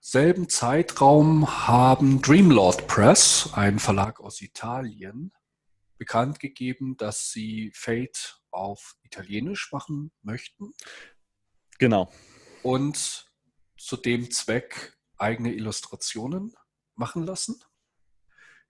selben 0.00 0.48
Zeitraum 0.48 1.66
haben 1.68 2.20
Dreamlord 2.22 2.88
Press, 2.88 3.50
ein 3.52 3.78
Verlag 3.78 4.20
aus 4.20 4.40
Italien, 4.40 5.32
bekannt 5.96 6.40
gegeben, 6.40 6.96
dass 6.96 7.30
sie 7.30 7.70
Fate 7.74 8.42
auf 8.50 8.96
Italienisch 9.02 9.70
machen 9.72 10.10
möchten. 10.22 10.74
Genau. 11.78 12.12
Und 12.62 13.30
zu 13.78 13.96
dem 13.96 14.30
Zweck 14.30 14.96
eigene 15.16 15.52
Illustrationen 15.52 16.54
machen 16.94 17.22
lassen. 17.22 17.62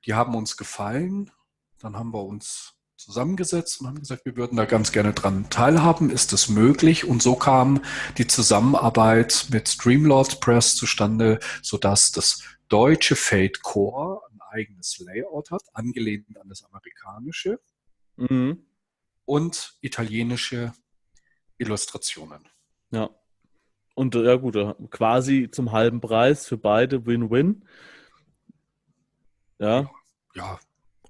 Die 0.04 0.14
haben 0.14 0.34
uns 0.34 0.56
gefallen. 0.56 1.30
Dann 1.78 1.96
haben 1.96 2.12
wir 2.12 2.22
uns 2.22 2.74
zusammengesetzt 3.04 3.80
und 3.80 3.88
haben 3.88 3.98
gesagt, 3.98 4.24
wir 4.24 4.36
würden 4.36 4.56
da 4.56 4.64
ganz 4.64 4.92
gerne 4.92 5.12
dran 5.12 5.50
teilhaben. 5.50 6.10
Ist 6.10 6.32
es 6.32 6.48
möglich? 6.48 7.04
Und 7.04 7.22
so 7.22 7.34
kam 7.34 7.82
die 8.18 8.26
Zusammenarbeit 8.26 9.46
mit 9.50 9.68
Streamlords 9.68 10.40
Press 10.40 10.76
zustande, 10.76 11.40
sodass 11.62 12.12
das 12.12 12.42
deutsche 12.68 13.16
Fate 13.16 13.62
Core 13.62 14.22
ein 14.30 14.40
eigenes 14.50 14.98
Layout 14.98 15.50
hat, 15.50 15.62
angelehnt 15.72 16.26
an 16.38 16.48
das 16.48 16.64
amerikanische 16.64 17.60
mhm. 18.16 18.64
und 19.24 19.74
italienische 19.80 20.72
Illustrationen. 21.58 22.48
Ja. 22.90 23.10
Und 23.94 24.14
ja 24.14 24.36
gut, 24.36 24.56
quasi 24.90 25.50
zum 25.50 25.72
halben 25.72 26.00
Preis 26.00 26.46
für 26.46 26.56
beide 26.56 27.04
Win-Win. 27.04 27.66
Ja. 29.58 29.90
Ja, 30.34 30.58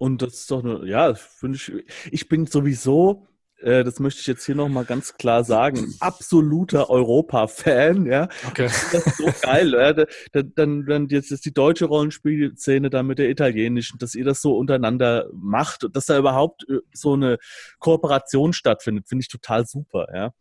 und 0.03 0.21
das 0.21 0.35
ist 0.35 0.51
doch 0.51 0.65
nur, 0.65 0.85
ja, 0.85 1.15
finde 1.15 1.59
ich, 1.59 1.73
ich 2.11 2.29
bin 2.29 2.47
sowieso, 2.47 3.29
äh, 3.61 3.85
das 3.85 4.01
möchte 4.01 4.21
ich 4.21 4.27
jetzt 4.27 4.45
hier 4.45 4.57
nochmal 4.57 4.85
ganz 4.85 5.15
klar 5.15 5.45
sagen, 5.45 5.95
absoluter 6.01 6.91
Europa-Fan, 6.91 8.07
ja. 8.07 8.29
Okay. 8.49 8.65
Das 8.65 9.07
ist 9.07 9.19
so 9.19 9.33
geil, 9.43 9.73
ja. 9.73 9.93
Dann, 10.33 10.53
dann, 10.57 10.87
dann 10.87 11.07
jetzt 11.07 11.31
ist 11.31 11.45
die 11.45 11.55
deutsche 11.55 11.85
Rollenspielszene 11.85 12.91
da 12.91 13.05
mit 13.05 13.21
der 13.21 13.31
italienischen, 13.31 14.01
dass 14.01 14.17
ihr 14.17 14.25
das 14.25 14.43
so 14.43 14.57
untereinander 14.57 15.29
macht 15.33 15.85
und 15.85 15.95
dass 15.95 16.07
da 16.07 16.19
überhaupt 16.19 16.69
äh, 16.69 16.81
so 16.93 17.13
eine 17.13 17.39
Kooperation 17.79 18.53
stattfindet, 18.53 19.09
finde 19.09 19.23
ich 19.23 19.29
total 19.29 19.69
super, 19.69 20.09
ja. 20.13 20.33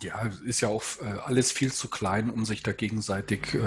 Ja, 0.00 0.30
ist 0.46 0.60
ja 0.60 0.68
auch 0.68 0.84
äh, 1.02 1.18
alles 1.24 1.50
viel 1.50 1.72
zu 1.72 1.88
klein, 1.88 2.30
um 2.30 2.44
sich 2.44 2.62
da 2.62 2.70
gegenseitig 2.70 3.52
äh, 3.54 3.58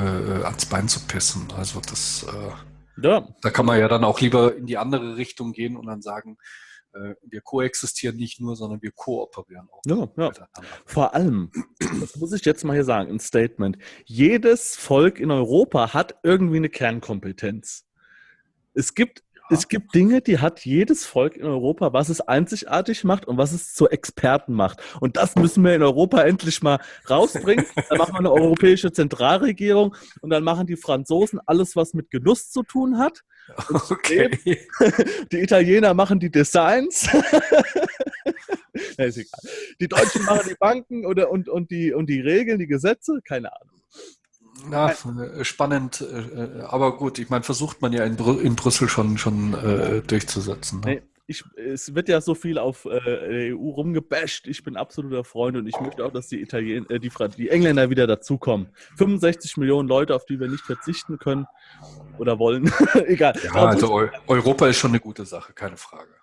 ans 0.46 0.66
Bein 0.68 0.88
zu 0.88 1.02
pissen. 1.02 1.50
Also 1.58 1.82
das, 1.82 2.24
äh 2.24 2.71
ja. 3.04 3.28
Da 3.42 3.50
kann 3.50 3.66
man 3.66 3.80
ja 3.80 3.88
dann 3.88 4.04
auch 4.04 4.20
lieber 4.20 4.56
in 4.56 4.66
die 4.66 4.78
andere 4.78 5.18
Richtung 5.18 5.54
gehen 5.54 5.76
und 5.76 5.88
dann 5.88 6.02
sagen, 6.02 6.38
äh, 6.94 7.16
wir 7.24 7.42
koexistieren 7.42 8.18
nicht 8.18 8.40
nur, 8.40 8.56
sondern 8.56 8.82
wir 8.82 8.92
kooperieren 8.92 9.70
auch. 9.72 9.82
Ja, 9.86 10.10
ja. 10.18 10.32
Vor 10.86 11.14
allem, 11.14 11.52
das 12.00 12.16
muss 12.18 12.34
ich 12.34 12.46
jetzt 12.46 12.64
mal 12.64 12.74
hier 12.74 12.84
sagen, 12.84 13.10
ein 13.12 13.20
Statement. 13.20 13.78
Jedes 14.06 14.76
Volk 14.76 15.20
in 15.20 15.32
Europa 15.32 15.94
hat 15.94 16.16
irgendwie 16.24 16.58
eine 16.58 16.70
Kernkompetenz. 16.70 17.86
Es 18.74 18.94
gibt 18.94 19.24
es 19.52 19.68
gibt 19.68 19.94
Dinge, 19.94 20.22
die 20.22 20.40
hat 20.40 20.62
jedes 20.66 21.06
Volk 21.06 21.36
in 21.36 21.44
Europa, 21.44 21.92
was 21.94 22.10
es 22.10 22.22
einzigartig 22.22 23.04
macht 23.04 23.28
und 23.28 23.38
was 23.38 23.52
es 23.52 23.74
zu 23.74 23.90
Experten 23.90 24.54
macht. 24.54 24.82
Und 25.02 25.18
das 25.18 25.36
müssen 25.36 25.64
wir 25.64 25.76
in 25.76 25.84
Europa 25.84 26.22
endlich 26.22 26.64
mal 26.64 26.80
rausbringen. 27.10 27.66
Dann 27.90 27.98
machen 27.98 28.14
wir 28.14 28.20
eine 28.20 28.32
europäische 28.32 28.92
Zentralregierung 28.92 29.96
und 30.22 30.30
dann 30.30 30.44
machen 30.44 30.68
die 30.68 30.78
Franzosen 30.78 31.40
alles, 31.46 31.76
was 31.76 31.94
mit 31.94 32.10
Genuss 32.12 32.50
zu 32.50 32.64
tun 32.64 32.98
hat. 32.98 33.22
Okay. 33.90 34.30
Die 35.32 35.40
Italiener 35.40 35.94
machen 35.94 36.20
die 36.20 36.32
Designs. 36.32 37.10
die 39.80 39.88
Deutschen 39.88 40.24
machen 40.24 40.48
die 40.50 40.56
Banken 40.58 41.06
oder, 41.06 41.30
und, 41.30 41.50
und, 41.50 41.70
die, 41.72 41.92
und 41.92 42.08
die 42.10 42.22
Regeln, 42.22 42.60
die 42.60 42.68
Gesetze, 42.68 43.20
keine 43.28 43.52
Ahnung. 43.52 43.82
Ja, 44.70 44.92
äh, 44.92 45.44
spannend, 45.44 46.02
äh, 46.02 46.06
äh, 46.06 46.62
aber 46.62 46.98
gut, 46.98 47.20
ich 47.20 47.30
meine, 47.30 47.44
versucht 47.44 47.82
man 47.82 47.94
ja 47.94 48.04
in, 48.04 48.16
Brü 48.16 48.40
in 48.40 48.56
Brüssel 48.56 48.90
schon, 48.90 49.18
schon 49.18 49.54
äh, 49.54 50.02
durchzusetzen. 50.02 50.82
Ne? 50.82 51.02
Ich, 51.28 51.46
es 51.56 51.96
wird 51.96 52.10
ja 52.10 52.20
so 52.20 52.36
viel 52.36 52.58
auf 52.58 52.86
äh, 52.86 53.54
EU 53.54 53.70
rumgebasht. 53.70 54.48
Ich 54.48 54.64
bin 54.64 54.76
absoluter 54.76 55.24
Freund 55.24 55.56
und 55.56 55.66
ich 55.66 55.80
möchte 55.80 56.04
auch, 56.04 56.12
dass 56.12 56.28
die, 56.28 56.42
Italien 56.42 56.90
äh, 56.90 57.00
die, 57.00 57.12
die 57.38 57.50
Engländer 57.50 57.90
wieder 57.90 58.06
dazukommen. 58.06 58.68
65 58.98 59.56
Millionen 59.58 59.88
Leute, 59.88 60.14
auf 60.14 60.26
die 60.26 60.40
wir 60.40 60.50
nicht 60.50 60.66
verzichten 60.66 61.18
können 61.18 61.48
oder 62.18 62.38
wollen. 62.38 62.72
Egal. 63.06 63.34
Ja, 63.44 63.54
also 63.54 63.94
Eu 63.94 64.10
Europa 64.28 64.68
ist 64.68 64.78
schon 64.78 64.92
eine 64.92 65.00
gute 65.00 65.26
Sache, 65.26 65.54
keine 65.54 65.78
Frage. 65.78 66.14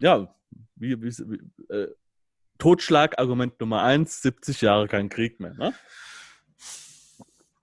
Ja, 0.00 0.34
wie, 0.74 1.00
wie, 1.00 1.12
wie 1.12 1.86
Totschlagargument 2.58 3.60
Nummer 3.60 3.82
eins: 3.82 4.20
70 4.22 4.60
Jahre 4.62 4.88
kein 4.88 5.08
Krieg 5.08 5.38
mehr. 5.38 5.54
Ne? 5.54 5.74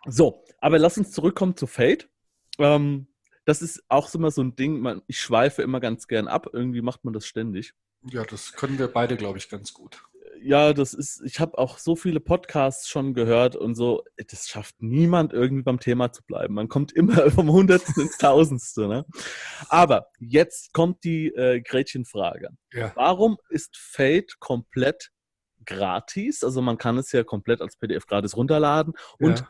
So, 0.08 0.44
aber 0.60 0.80
lass 0.80 0.98
uns 0.98 1.12
zurückkommen 1.12 1.56
zu 1.56 1.68
Fate. 1.68 2.10
Ähm, 2.60 3.08
das 3.46 3.62
ist 3.62 3.84
auch 3.90 4.14
immer 4.14 4.32
so 4.32 4.42
ein 4.42 4.56
Ding, 4.56 4.80
man, 4.80 5.02
ich 5.08 5.20
schweife 5.20 5.62
immer 5.62 5.80
ganz 5.80 6.08
gern 6.08 6.28
ab, 6.28 6.48
irgendwie 6.52 6.82
macht 6.82 7.06
man 7.06 7.14
das 7.14 7.26
ständig. 7.26 7.74
Ja, 8.10 8.24
das 8.24 8.54
können 8.54 8.78
wir 8.78 8.88
beide, 8.88 9.18
glaube 9.18 9.38
ich, 9.38 9.50
ganz 9.50 9.74
gut. 9.74 10.04
Ja, 10.42 10.74
das 10.74 10.94
ist, 10.94 11.22
ich 11.26 11.40
habe 11.40 11.58
auch 11.58 11.80
so 11.80 11.96
viele 11.96 12.20
Podcasts 12.20 12.88
schon 12.88 13.14
gehört 13.14 13.56
und 13.56 13.74
so, 13.74 14.04
das 14.28 14.48
schafft 14.48 14.76
niemand 14.80 15.34
irgendwie 15.34 15.64
beim 15.64 15.80
Thema 15.80 16.12
zu 16.12 16.24
bleiben. 16.24 16.54
Man 16.54 16.68
kommt 16.68 16.92
immer 16.92 17.32
vom 17.32 17.52
Hundertsten 17.52 18.04
ins 18.04 18.18
Tausendste. 18.18 18.88
Ne? 18.88 19.06
Aber 19.70 20.08
jetzt 20.20 20.74
kommt 20.74 21.04
die 21.04 21.28
äh, 21.28 21.62
Gretchenfrage. 21.62 22.50
Ja. 22.74 22.92
Warum 22.96 23.38
ist 23.50 23.78
Fate 23.78 24.40
komplett 24.40 25.12
gratis? 25.66 26.44
Also 26.44 26.62
man 26.62 26.78
kann 26.78 26.98
es 26.98 27.12
ja 27.12 27.24
komplett 27.24 27.62
als 27.62 27.78
PDF 27.78 28.06
gratis 28.06 28.36
runterladen 28.36 28.94
und 29.20 29.40
ja 29.40 29.48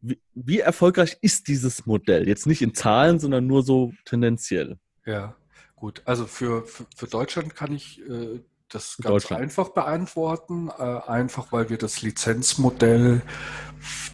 wie, 0.00 0.20
wie, 0.34 0.60
erfolgreich 0.60 1.18
ist 1.20 1.48
dieses 1.48 1.86
Modell? 1.86 2.26
Jetzt 2.26 2.46
nicht 2.46 2.62
in 2.62 2.74
Zahlen, 2.74 3.18
sondern 3.18 3.46
nur 3.46 3.62
so 3.62 3.92
tendenziell. 4.04 4.78
Ja, 5.04 5.36
gut. 5.76 6.02
Also 6.04 6.26
für, 6.26 6.64
für, 6.64 6.86
für 6.96 7.06
Deutschland 7.06 7.54
kann 7.54 7.72
ich 7.72 8.00
äh, 8.08 8.40
das 8.70 8.96
ganz 8.98 9.30
einfach 9.30 9.70
beantworten. 9.70 10.70
Äh, 10.78 10.82
einfach, 10.82 11.52
weil 11.52 11.68
wir 11.70 11.78
das 11.78 12.02
Lizenzmodell 12.02 13.22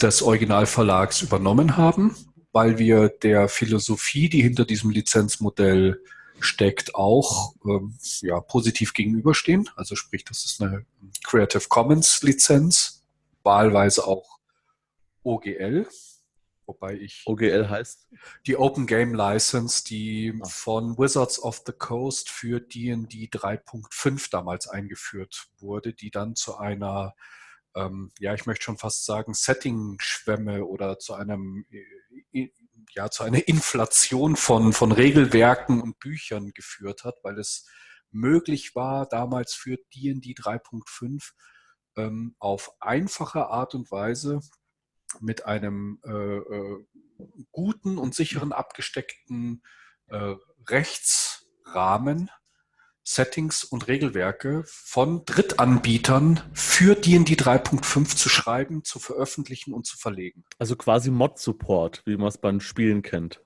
des 0.01 0.22
Originalverlags 0.22 1.22
übernommen 1.22 1.77
haben, 1.77 2.16
weil 2.53 2.79
wir 2.79 3.09
der 3.09 3.49
Philosophie, 3.49 4.29
die 4.29 4.42
hinter 4.42 4.64
diesem 4.64 4.90
Lizenzmodell 4.90 6.01
steckt, 6.40 6.94
auch 6.94 7.55
ähm, 7.64 7.96
ja, 8.22 8.40
positiv 8.40 8.92
gegenüberstehen. 8.92 9.68
Also 9.77 9.94
sprich, 9.94 10.25
das 10.25 10.44
ist 10.44 10.61
eine 10.61 10.85
Creative 11.25 11.68
Commons 11.68 12.22
Lizenz, 12.22 13.05
wahlweise 13.42 14.07
auch 14.07 14.36
OGL, 15.27 15.89
wobei 16.67 16.95
ich. 16.95 17.25
OGL 17.27 17.69
heißt? 17.69 18.09
Die 18.47 18.57
Open 18.57 18.87
Game 18.87 19.12
License, 19.12 19.85
die 19.85 20.39
ah. 20.41 20.47
von 20.49 20.97
Wizards 20.99 21.43
of 21.43 21.62
the 21.67 21.73
Coast 21.73 22.31
für 22.31 22.61
DD 22.61 23.29
3.5 23.29 24.31
damals 24.31 24.69
eingeführt 24.69 25.49
wurde, 25.59 25.93
die 25.93 26.11
dann 26.11 26.37
zu 26.37 26.57
einer, 26.57 27.15
ähm, 27.75 28.12
ja, 28.21 28.35
ich 28.35 28.47
möchte 28.47 28.65
schon 28.65 28.79
fast 28.79 29.05
sagen, 29.05 29.35
Setting-Schwemme 29.35 30.65
oder 30.65 30.99
zu 30.99 31.15
einem 31.15 31.67
äh, 32.33 32.51
ja, 32.95 33.11
zu 33.11 33.25
einer 33.25 33.47
Inflation 33.49 34.37
von, 34.37 34.73
von 34.73 34.93
Regelwerken 34.93 35.83
und 35.83 35.99
Büchern 35.99 36.53
geführt 36.53 37.05
hat, 37.05 37.17
weil 37.25 37.39
es 37.39 37.67
möglich 38.11 38.75
war, 38.77 39.07
damals 39.07 39.55
für 39.55 39.77
D&D 39.95 40.35
3.5 40.35 41.33
ähm, 41.97 42.37
auf 42.39 42.71
einfache 42.81 43.49
Art 43.49 43.75
und 43.75 43.91
Weise 43.91 44.41
mit 45.21 45.47
einem 45.47 46.01
äh, 46.05 46.11
äh, 46.11 46.87
guten 47.53 47.99
und 47.99 48.14
sicheren 48.14 48.53
abgesteckten 48.53 49.62
äh, 50.09 50.35
Rechtsrahmen 50.69 52.31
Settings 53.09 53.62
und 53.62 53.87
Regelwerke 53.87 54.64
von 54.66 55.25
Drittanbietern 55.25 56.42
für 56.53 56.97
D&D 56.97 57.35
3.5 57.35 58.16
zu 58.16 58.29
schreiben, 58.29 58.83
zu 58.83 58.99
veröffentlichen 58.99 59.73
und 59.73 59.87
zu 59.87 59.97
verlegen. 59.97 60.45
Also 60.59 60.75
quasi 60.75 61.12
Mod-Support, 61.12 62.03
wie 62.05 62.16
man 62.16 62.27
es 62.27 62.38
beim 62.38 62.61
Spielen 62.61 63.03
kennt. 63.03 63.45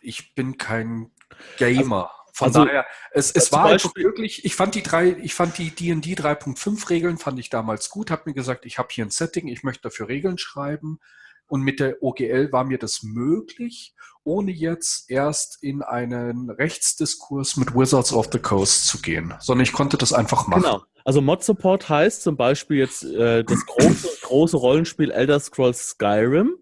Ich 0.00 0.34
bin 0.34 0.58
kein 0.58 1.12
Gamer. 1.58 2.10
Also, 2.10 2.27
von 2.32 2.48
also, 2.48 2.64
daher, 2.64 2.86
es, 3.12 3.32
es 3.32 3.52
war 3.52 3.66
einfach 3.66 3.94
wirklich, 3.94 4.44
ich 4.44 4.54
fand 4.54 4.74
die 4.74 4.82
drei, 4.82 5.16
ich 5.22 5.34
fand 5.34 5.58
die 5.58 5.70
D&D 5.70 6.14
3.5 6.14 6.90
Regeln 6.90 7.18
fand 7.18 7.38
ich 7.38 7.50
damals 7.50 7.90
gut, 7.90 8.10
habe 8.10 8.22
mir 8.26 8.34
gesagt, 8.34 8.66
ich 8.66 8.78
habe 8.78 8.88
hier 8.90 9.04
ein 9.04 9.10
Setting, 9.10 9.48
ich 9.48 9.62
möchte 9.62 9.82
dafür 9.82 10.08
Regeln 10.08 10.38
schreiben 10.38 11.00
und 11.46 11.62
mit 11.62 11.80
der 11.80 12.02
OGL 12.02 12.52
war 12.52 12.64
mir 12.64 12.78
das 12.78 13.02
möglich, 13.02 13.94
ohne 14.22 14.52
jetzt 14.52 15.10
erst 15.10 15.62
in 15.62 15.82
einen 15.82 16.50
Rechtsdiskurs 16.50 17.56
mit 17.56 17.74
Wizards 17.74 18.12
of 18.12 18.28
the 18.30 18.38
Coast 18.38 18.86
zu 18.86 19.00
gehen, 19.00 19.34
sondern 19.40 19.64
ich 19.64 19.72
konnte 19.72 19.96
das 19.96 20.12
einfach 20.12 20.46
machen. 20.46 20.62
Genau. 20.62 20.82
Also 21.04 21.22
Mod 21.22 21.42
Support 21.42 21.88
heißt 21.88 22.22
zum 22.22 22.36
Beispiel 22.36 22.76
jetzt 22.76 23.02
äh, 23.02 23.42
das 23.42 23.64
große, 23.64 24.08
große 24.22 24.56
Rollenspiel 24.58 25.10
Elder 25.10 25.40
Scrolls 25.40 25.88
Skyrim 25.88 26.58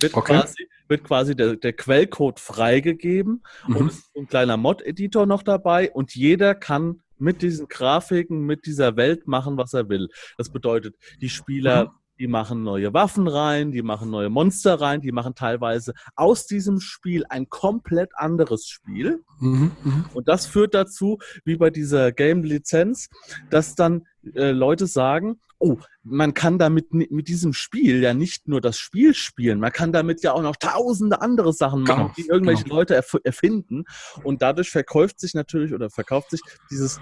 wird 0.00 0.14
okay. 0.14 0.40
quasi 0.40 0.68
wird 0.88 1.04
quasi 1.04 1.36
der, 1.36 1.56
der 1.56 1.74
Quellcode 1.74 2.40
freigegeben 2.40 3.42
mhm. 3.66 3.76
und 3.76 3.92
ein 4.16 4.26
kleiner 4.26 4.56
Mod-Editor 4.56 5.26
noch 5.26 5.42
dabei 5.42 5.90
und 5.90 6.14
jeder 6.14 6.54
kann 6.54 7.02
mit 7.18 7.42
diesen 7.42 7.68
Grafiken, 7.68 8.46
mit 8.46 8.64
dieser 8.64 8.96
Welt 8.96 9.26
machen, 9.26 9.56
was 9.56 9.74
er 9.74 9.88
will. 9.88 10.08
Das 10.38 10.50
bedeutet, 10.50 10.96
die 11.20 11.28
Spieler 11.28 11.86
mhm. 11.86 11.90
Die 12.20 12.26
machen 12.26 12.64
neue 12.64 12.92
Waffen 12.94 13.28
rein, 13.28 13.70
die 13.70 13.82
machen 13.82 14.10
neue 14.10 14.28
Monster 14.28 14.80
rein, 14.80 15.00
die 15.00 15.12
machen 15.12 15.36
teilweise 15.36 15.94
aus 16.16 16.46
diesem 16.46 16.80
Spiel 16.80 17.24
ein 17.28 17.48
komplett 17.48 18.10
anderes 18.14 18.66
Spiel. 18.66 19.22
Mhm, 19.38 19.70
mh. 19.84 20.10
Und 20.14 20.26
das 20.26 20.46
führt 20.46 20.74
dazu, 20.74 21.18
wie 21.44 21.56
bei 21.56 21.70
dieser 21.70 22.10
Game-Lizenz, 22.10 23.08
dass 23.50 23.76
dann 23.76 24.04
äh, 24.34 24.50
Leute 24.50 24.88
sagen, 24.88 25.38
oh, 25.58 25.78
man 26.02 26.34
kann 26.34 26.58
damit 26.58 26.92
mit 26.92 27.28
diesem 27.28 27.52
Spiel 27.52 28.02
ja 28.02 28.14
nicht 28.14 28.48
nur 28.48 28.60
das 28.60 28.78
Spiel 28.78 29.14
spielen, 29.14 29.60
man 29.60 29.72
kann 29.72 29.92
damit 29.92 30.22
ja 30.22 30.32
auch 30.32 30.42
noch 30.42 30.56
tausende 30.56 31.20
andere 31.20 31.52
Sachen 31.52 31.82
machen, 31.82 31.96
genau, 31.96 32.12
die 32.16 32.26
irgendwelche 32.26 32.64
genau. 32.64 32.76
Leute 32.76 32.94
erf 32.94 33.16
erfinden. 33.24 33.84
Und 34.22 34.42
dadurch 34.42 34.70
verkauft 34.70 35.20
sich 35.20 35.34
natürlich 35.34 35.74
oder 35.74 35.90
verkauft 35.90 36.30
sich 36.30 36.40
dieses 36.70 37.00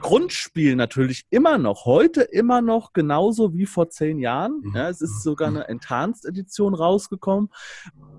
Grundspiel 0.00 0.76
natürlich 0.76 1.26
immer 1.30 1.58
noch, 1.58 1.84
heute 1.84 2.22
immer 2.22 2.62
noch 2.62 2.92
genauso 2.92 3.54
wie 3.54 3.66
vor 3.66 3.88
zehn 3.88 4.18
Jahren. 4.18 4.60
Mhm. 4.62 4.72
Ja, 4.74 4.88
es 4.88 5.00
ist 5.00 5.22
sogar 5.22 5.48
eine 5.48 5.68
Enhanced-Edition 5.68 6.74
rausgekommen, 6.74 7.50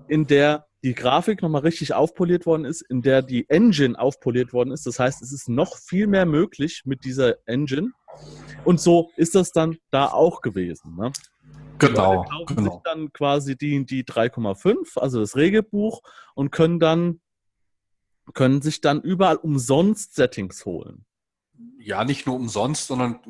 in 0.08 0.26
der 0.26 0.67
die 0.82 0.94
Grafik 0.94 1.42
nochmal 1.42 1.62
richtig 1.62 1.94
aufpoliert 1.94 2.46
worden 2.46 2.64
ist, 2.64 2.82
in 2.82 3.02
der 3.02 3.22
die 3.22 3.48
Engine 3.48 3.98
aufpoliert 3.98 4.52
worden 4.52 4.70
ist. 4.70 4.86
Das 4.86 4.98
heißt, 4.98 5.22
es 5.22 5.32
ist 5.32 5.48
noch 5.48 5.76
viel 5.76 6.06
mehr 6.06 6.26
möglich 6.26 6.82
mit 6.84 7.04
dieser 7.04 7.36
Engine. 7.46 7.90
Und 8.64 8.80
so 8.80 9.10
ist 9.16 9.34
das 9.34 9.50
dann 9.52 9.78
da 9.90 10.06
auch 10.06 10.40
gewesen. 10.40 10.96
Ne? 10.96 11.12
Genau. 11.78 12.22
Die 12.24 12.30
kaufen 12.30 12.56
genau. 12.56 12.72
sich 12.72 12.80
dann 12.84 13.12
quasi 13.12 13.56
die, 13.56 13.84
die 13.84 14.04
3,5, 14.04 14.98
also 14.98 15.20
das 15.20 15.36
Regelbuch, 15.36 16.00
und 16.34 16.50
können 16.50 16.78
dann 16.78 17.20
können 18.34 18.60
sich 18.60 18.82
dann 18.82 19.00
überall 19.00 19.36
umsonst 19.36 20.14
Settings 20.14 20.66
holen 20.66 21.06
ja 21.78 22.04
nicht 22.04 22.26
nur 22.26 22.36
umsonst, 22.36 22.86
sondern 22.86 23.20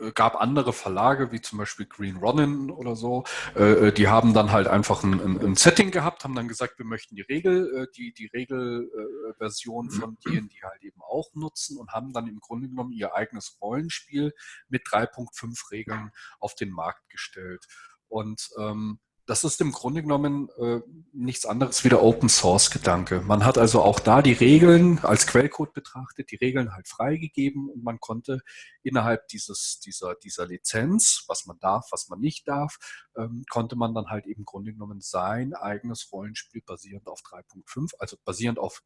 äh, 0.00 0.12
gab 0.12 0.40
andere 0.40 0.72
Verlage, 0.72 1.32
wie 1.32 1.40
zum 1.40 1.58
Beispiel 1.58 1.86
Green 1.86 2.16
Ronin 2.16 2.70
oder 2.70 2.96
so, 2.96 3.24
äh, 3.54 3.88
äh 3.88 3.92
die 3.92 4.08
haben 4.08 4.34
dann 4.34 4.52
halt 4.52 4.66
einfach 4.66 5.04
ein, 5.04 5.20
ein, 5.20 5.40
ein, 5.40 5.54
Setting 5.56 5.90
gehabt, 5.90 6.24
haben 6.24 6.34
dann 6.34 6.48
gesagt, 6.48 6.78
wir 6.78 6.86
möchten 6.86 7.14
die 7.14 7.22
Regel, 7.22 7.74
äh, 7.74 7.86
die, 7.96 8.12
die 8.12 8.26
Regelversion 8.26 9.88
äh, 9.88 9.90
von 9.90 10.18
D&D 10.26 10.54
halt 10.62 10.82
eben 10.82 11.00
auch 11.02 11.34
nutzen 11.34 11.78
und 11.78 11.92
haben 11.92 12.12
dann 12.12 12.26
im 12.26 12.40
Grunde 12.40 12.68
genommen 12.68 12.92
ihr 12.92 13.14
eigenes 13.14 13.58
Rollenspiel 13.60 14.32
mit 14.68 14.86
3.5 14.86 15.70
Regeln 15.70 16.10
auf 16.40 16.54
den 16.54 16.70
Markt 16.70 17.08
gestellt. 17.08 17.66
Und 18.08 18.48
ähm, 18.58 18.98
das 19.28 19.44
ist 19.44 19.60
im 19.60 19.72
Grunde 19.72 20.00
genommen 20.00 20.48
äh, 20.56 20.80
nichts 21.12 21.44
anderes 21.44 21.84
wie 21.84 21.90
der 21.90 22.02
Open 22.02 22.30
Source 22.30 22.70
Gedanke. 22.70 23.20
Man 23.20 23.44
hat 23.44 23.58
also 23.58 23.82
auch 23.82 24.00
da 24.00 24.22
die 24.22 24.32
Regeln 24.32 25.00
als 25.00 25.26
Quellcode 25.26 25.74
betrachtet, 25.74 26.30
die 26.30 26.36
Regeln 26.36 26.72
halt 26.72 26.88
freigegeben 26.88 27.68
und 27.68 27.84
man 27.84 28.00
konnte 28.00 28.40
innerhalb 28.82 29.28
dieses, 29.28 29.80
dieser, 29.80 30.14
dieser 30.14 30.46
Lizenz, 30.46 31.24
was 31.28 31.44
man 31.44 31.58
darf, 31.58 31.88
was 31.90 32.08
man 32.08 32.20
nicht 32.20 32.48
darf, 32.48 32.78
ähm, 33.18 33.44
konnte 33.50 33.76
man 33.76 33.94
dann 33.94 34.06
halt 34.06 34.24
eben 34.24 34.40
im 34.40 34.44
Grunde 34.46 34.72
genommen 34.72 35.02
sein 35.02 35.52
eigenes 35.52 36.10
Rollenspiel 36.10 36.62
basierend 36.64 37.06
auf 37.06 37.20
3.5, 37.20 37.90
also 37.98 38.16
basierend 38.24 38.58
auf 38.58 38.82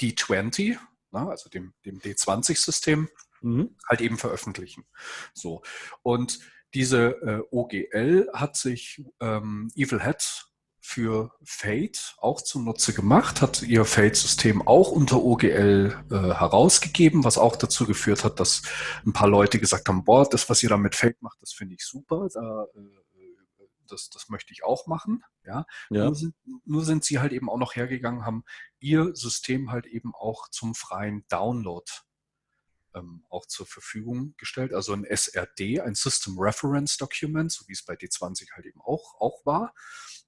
D20, 0.00 0.76
na, 1.12 1.24
ne, 1.24 1.30
also 1.30 1.48
dem, 1.48 1.72
dem 1.84 2.00
D20-System, 2.00 3.08
mhm. 3.42 3.76
halt 3.88 4.00
eben 4.00 4.18
veröffentlichen. 4.18 4.86
So. 5.34 5.62
Und 6.02 6.40
diese 6.74 7.08
äh, 7.22 7.42
OGL 7.50 8.30
hat 8.32 8.56
sich 8.56 9.02
ähm, 9.20 9.70
Evil 9.74 10.00
Hat 10.00 10.44
für 10.80 11.32
Fate 11.44 12.14
auch 12.18 12.40
zunutze 12.40 12.94
gemacht, 12.94 13.42
hat 13.42 13.62
ihr 13.62 13.84
Fate-System 13.84 14.66
auch 14.66 14.90
unter 14.90 15.22
OGL 15.22 16.04
äh, 16.10 16.14
herausgegeben, 16.14 17.24
was 17.24 17.36
auch 17.36 17.56
dazu 17.56 17.86
geführt 17.86 18.24
hat, 18.24 18.40
dass 18.40 18.62
ein 19.04 19.12
paar 19.12 19.28
Leute 19.28 19.58
gesagt 19.58 19.88
haben, 19.88 20.04
boah, 20.04 20.26
das, 20.26 20.48
was 20.48 20.62
ihr 20.62 20.70
da 20.70 20.78
mit 20.78 20.94
Fate 20.94 21.20
macht, 21.20 21.42
das 21.42 21.52
finde 21.52 21.74
ich 21.74 21.84
super, 21.84 22.28
da, 22.32 22.64
äh, 22.74 23.08
das, 23.88 24.10
das 24.10 24.28
möchte 24.28 24.52
ich 24.52 24.64
auch 24.64 24.86
machen. 24.86 25.22
Ja? 25.44 25.66
ja. 25.90 26.04
Nur, 26.04 26.14
sind, 26.14 26.34
nur 26.64 26.84
sind 26.84 27.04
sie 27.04 27.18
halt 27.18 27.32
eben 27.32 27.48
auch 27.50 27.58
noch 27.58 27.74
hergegangen, 27.76 28.24
haben 28.24 28.44
ihr 28.78 29.14
System 29.14 29.70
halt 29.70 29.86
eben 29.86 30.14
auch 30.14 30.48
zum 30.48 30.74
freien 30.74 31.24
Download 31.28 31.84
ähm, 32.94 33.24
auch 33.28 33.46
zur 33.46 33.66
Verfügung 33.66 34.34
gestellt. 34.36 34.72
Also 34.72 34.92
ein 34.92 35.04
SRD, 35.04 35.80
ein 35.80 35.94
System 35.94 36.38
Reference 36.38 36.96
Document, 36.96 37.50
so 37.52 37.66
wie 37.68 37.72
es 37.72 37.84
bei 37.84 37.94
D20 37.94 38.52
halt 38.54 38.66
eben 38.66 38.80
auch, 38.80 39.20
auch 39.20 39.44
war. 39.44 39.74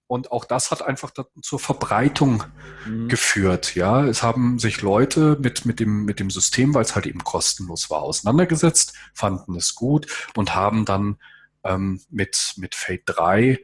Und 0.07 0.33
auch 0.33 0.45
das 0.45 0.73
hat 0.73 0.83
einfach 0.83 1.13
zur 1.41 1.61
Verbreitung 1.61 2.43
mhm. 2.85 3.09
geführt. 3.09 3.77
Ja, 3.77 4.05
es 4.05 4.25
haben 4.25 4.59
sich 4.59 4.83
Leute 4.83 5.39
mit, 5.41 5.67
mit 5.67 5.79
dem, 5.79 6.05
mit 6.05 6.19
dem 6.19 6.31
System, 6.31 6.75
weil 6.75 6.83
es 6.83 6.97
halt 6.97 7.07
eben 7.07 7.23
kostenlos 7.23 7.91
war, 7.91 8.03
auseinandergesetzt, 8.03 8.95
fanden 9.15 9.55
es 9.55 9.77
gut 9.77 10.29
und 10.35 10.55
haben 10.55 10.85
dann 10.85 11.21
ähm, 11.63 12.01
mit, 12.11 12.55
mit 12.57 12.75
Fate 12.75 13.05
3 13.07 13.63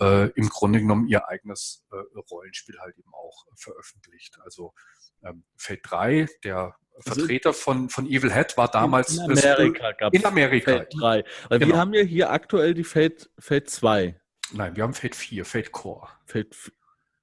äh, 0.00 0.30
im 0.30 0.48
Grunde 0.48 0.80
genommen 0.80 1.06
ihr 1.06 1.28
eigenes 1.28 1.84
äh, 1.92 2.18
Rollenspiel 2.30 2.78
halt 2.80 2.98
eben 2.98 3.14
auch 3.14 3.46
äh, 3.46 3.50
veröffentlicht. 3.54 4.38
Also 4.42 4.74
ähm, 5.22 5.44
Fate 5.56 5.82
3, 5.84 6.26
der 6.42 6.74
Vertreter 7.00 7.52
von, 7.52 7.88
von 7.88 8.06
Evil 8.06 8.32
Head 8.32 8.56
war 8.56 8.68
damals 8.68 9.16
in 9.16 9.22
Amerika. 9.22 9.92
Gab's 9.92 10.16
in 10.16 10.24
Amerika. 10.24 10.72
Fate 10.78 10.94
3. 10.98 11.24
Weil 11.48 11.58
genau. 11.58 11.72
wir 11.72 11.80
haben 11.80 11.94
ja 11.94 12.02
hier 12.02 12.30
aktuell 12.30 12.74
die 12.74 12.84
Fate, 12.84 13.30
Fate 13.38 13.68
2. 13.68 14.20
Nein, 14.52 14.76
wir 14.76 14.82
haben 14.84 14.94
Fate 14.94 15.16
4, 15.16 15.44
Fate 15.44 15.72
Core. 15.72 16.08
Fate, 16.26 16.72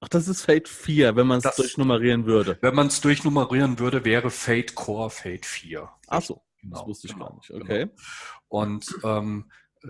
ach, 0.02 0.10
das 0.10 0.28
ist 0.28 0.42
Fate 0.42 0.68
4, 0.68 1.16
wenn 1.16 1.28
man 1.28 1.40
es 1.40 1.56
durchnummerieren 1.56 2.26
würde. 2.26 2.58
Wenn 2.62 2.76
man 2.76 2.88
es 2.88 3.00
durchnummerieren 3.02 3.80
würde, 3.80 4.04
wäre 4.04 4.30
Fate 4.30 4.76
Core 4.76 5.10
Fate 5.10 5.46
4. 5.46 5.90
Ach 6.08 6.22
so, 6.22 6.42
genau, 6.62 6.78
das 6.78 6.88
wusste 6.88 7.08
ich 7.08 7.14
genau, 7.14 7.26
gar 7.26 7.36
nicht. 7.36 7.52
Okay. 7.52 7.86
Genau. 7.86 7.94
Und 8.48 8.86
ähm, 9.04 9.52
äh, 9.84 9.88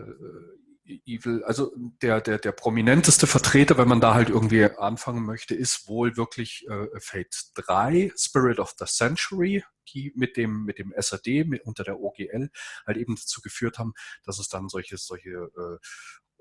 Evil, 0.85 1.43
also 1.43 1.71
der, 2.01 2.21
der, 2.21 2.39
der 2.39 2.51
prominenteste 2.51 3.27
Vertreter, 3.27 3.77
wenn 3.77 3.87
man 3.87 4.01
da 4.01 4.13
halt 4.13 4.29
irgendwie 4.29 4.63
anfangen 4.63 5.23
möchte, 5.23 5.53
ist 5.53 5.87
wohl 5.87 6.17
wirklich 6.17 6.67
äh, 6.67 6.87
Fate 6.99 7.35
3, 7.55 8.11
Spirit 8.15 8.59
of 8.59 8.73
the 8.79 8.85
Century, 8.85 9.63
die 9.93 10.11
mit 10.15 10.37
dem, 10.37 10.63
mit 10.63 10.79
dem 10.79 10.93
SAD, 10.97 11.45
mit, 11.45 11.63
unter 11.65 11.83
der 11.83 11.99
OGL, 11.99 12.49
halt 12.85 12.97
eben 12.97 13.15
dazu 13.15 13.41
geführt 13.41 13.77
haben, 13.77 13.93
dass 14.23 14.39
es 14.39 14.49
dann 14.49 14.69
solche, 14.69 14.97
solche 14.97 15.29
äh, 15.29 15.77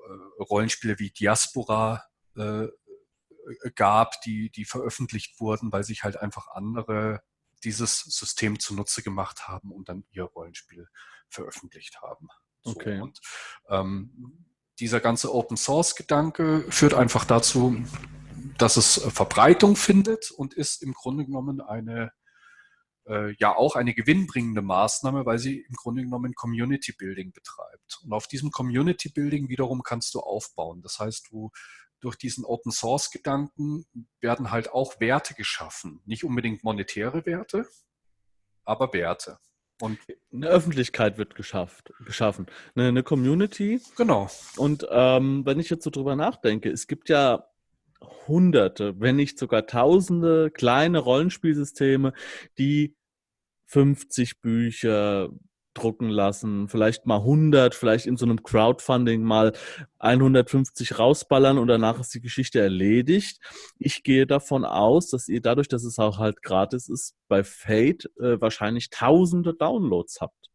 äh, 0.02 0.42
Rollenspiele 0.42 0.98
wie 0.98 1.10
Diaspora 1.10 2.04
äh, 2.36 2.68
gab, 3.74 4.20
die, 4.22 4.50
die 4.50 4.64
veröffentlicht 4.64 5.40
wurden, 5.40 5.72
weil 5.72 5.84
sich 5.84 6.02
halt 6.02 6.16
einfach 6.16 6.48
andere 6.48 7.22
dieses 7.64 8.00
System 8.00 8.58
zunutze 8.58 9.02
gemacht 9.02 9.48
haben 9.48 9.70
und 9.70 9.88
dann 9.88 10.04
ihr 10.12 10.24
Rollenspiel 10.24 10.88
veröffentlicht 11.28 12.00
haben. 12.00 12.28
So, 12.62 12.72
okay. 12.72 13.00
Und 13.00 13.20
ähm, 13.68 14.46
dieser 14.78 15.00
ganze 15.00 15.34
Open 15.34 15.56
Source 15.56 15.94
Gedanke 15.94 16.64
führt 16.70 16.94
einfach 16.94 17.24
dazu, 17.24 17.76
dass 18.58 18.76
es 18.76 18.94
Verbreitung 19.12 19.76
findet 19.76 20.30
und 20.30 20.54
ist 20.54 20.82
im 20.82 20.92
Grunde 20.92 21.24
genommen 21.24 21.60
eine 21.60 22.12
äh, 23.06 23.34
ja 23.38 23.54
auch 23.54 23.76
eine 23.76 23.94
gewinnbringende 23.94 24.62
Maßnahme, 24.62 25.26
weil 25.26 25.38
sie 25.38 25.60
im 25.60 25.74
Grunde 25.74 26.02
genommen 26.02 26.34
Community 26.34 26.92
Building 26.92 27.32
betreibt. 27.32 28.00
Und 28.04 28.12
auf 28.12 28.26
diesem 28.26 28.50
Community 28.50 29.08
Building 29.10 29.48
wiederum 29.48 29.82
kannst 29.82 30.14
du 30.14 30.20
aufbauen. 30.20 30.82
Das 30.82 30.98
heißt, 30.98 31.28
du 31.30 31.50
durch 32.00 32.16
diesen 32.16 32.44
Open 32.44 32.72
Source 32.72 33.10
Gedanken 33.10 33.84
werden 34.20 34.50
halt 34.50 34.72
auch 34.72 35.00
Werte 35.00 35.34
geschaffen. 35.34 36.00
Nicht 36.06 36.24
unbedingt 36.24 36.64
monetäre 36.64 37.26
Werte, 37.26 37.68
aber 38.64 38.92
Werte. 38.92 39.38
Und 39.80 39.98
eine 40.32 40.48
Öffentlichkeit 40.48 41.18
wird 41.18 41.34
geschafft, 41.34 41.92
geschaffen. 42.04 42.46
Eine, 42.74 42.88
eine 42.88 43.02
Community. 43.02 43.80
Genau. 43.96 44.28
Und 44.56 44.86
ähm, 44.90 45.44
wenn 45.46 45.58
ich 45.58 45.70
jetzt 45.70 45.84
so 45.84 45.90
drüber 45.90 46.16
nachdenke, 46.16 46.70
es 46.70 46.86
gibt 46.86 47.08
ja 47.08 47.46
hunderte, 48.28 48.98
wenn 49.00 49.16
nicht 49.16 49.38
sogar 49.38 49.66
tausende 49.66 50.50
kleine 50.50 50.98
Rollenspielsysteme, 50.98 52.12
die 52.58 52.96
50 53.66 54.40
Bücher, 54.40 55.30
drucken 55.74 56.08
lassen, 56.08 56.68
vielleicht 56.68 57.06
mal 57.06 57.18
100, 57.18 57.74
vielleicht 57.74 58.06
in 58.06 58.16
so 58.16 58.24
einem 58.26 58.42
Crowdfunding 58.42 59.22
mal 59.22 59.52
150 59.98 60.98
rausballern 60.98 61.58
und 61.58 61.68
danach 61.68 62.00
ist 62.00 62.14
die 62.14 62.20
Geschichte 62.20 62.60
erledigt. 62.60 63.40
Ich 63.78 64.02
gehe 64.02 64.26
davon 64.26 64.64
aus, 64.64 65.10
dass 65.10 65.28
ihr 65.28 65.40
dadurch, 65.40 65.68
dass 65.68 65.84
es 65.84 65.98
auch 65.98 66.18
halt 66.18 66.42
gratis 66.42 66.88
ist, 66.88 67.14
bei 67.28 67.44
Fate 67.44 68.06
äh, 68.20 68.40
wahrscheinlich 68.40 68.90
tausende 68.90 69.54
Downloads 69.54 70.20
habt. 70.20 70.50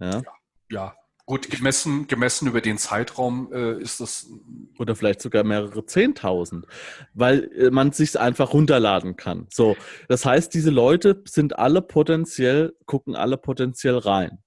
Ja, 0.00 0.10
ja, 0.10 0.22
ja 0.70 0.94
Gut, 1.28 1.50
gemessen, 1.50 2.06
gemessen 2.06 2.46
über 2.46 2.60
den 2.60 2.78
Zeitraum 2.78 3.52
äh, 3.52 3.82
ist 3.82 4.00
das. 4.00 4.28
Oder 4.78 4.94
vielleicht 4.94 5.20
sogar 5.20 5.42
mehrere 5.42 5.84
Zehntausend, 5.84 6.66
weil 7.14 7.50
äh, 7.58 7.70
man 7.70 7.90
sich 7.90 8.18
einfach 8.18 8.52
runterladen 8.52 9.16
kann. 9.16 9.48
So, 9.50 9.76
das 10.08 10.24
heißt, 10.24 10.54
diese 10.54 10.70
Leute 10.70 11.24
sind 11.26 11.58
alle 11.58 11.82
potenziell, 11.82 12.76
gucken 12.86 13.16
alle 13.16 13.38
potenziell 13.38 13.98
rein. 13.98 14.38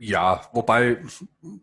Ja, 0.00 0.48
wobei, 0.52 1.02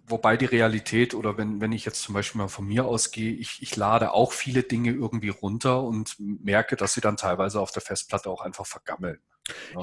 wobei 0.06 0.38
die 0.38 0.46
Realität 0.46 1.16
oder 1.16 1.38
wenn, 1.38 1.60
wenn 1.60 1.72
ich 1.72 1.86
jetzt 1.86 2.04
zum 2.04 2.14
Beispiel 2.14 2.42
mal 2.42 2.48
von 2.48 2.68
mir 2.68 2.86
ausgehe, 2.86 3.32
ich, 3.32 3.62
ich 3.62 3.76
lade 3.76 4.12
auch 4.12 4.34
viele 4.34 4.62
Dinge 4.62 4.92
irgendwie 4.92 5.30
runter 5.30 5.82
und 5.82 6.16
merke, 6.20 6.76
dass 6.76 6.94
sie 6.94 7.02
dann 7.02 7.18
teilweise 7.18 7.60
auf 7.60 7.72
der 7.72 7.82
Festplatte 7.82 8.30
auch 8.30 8.42
einfach 8.42 8.68
vergammeln. 8.68 9.20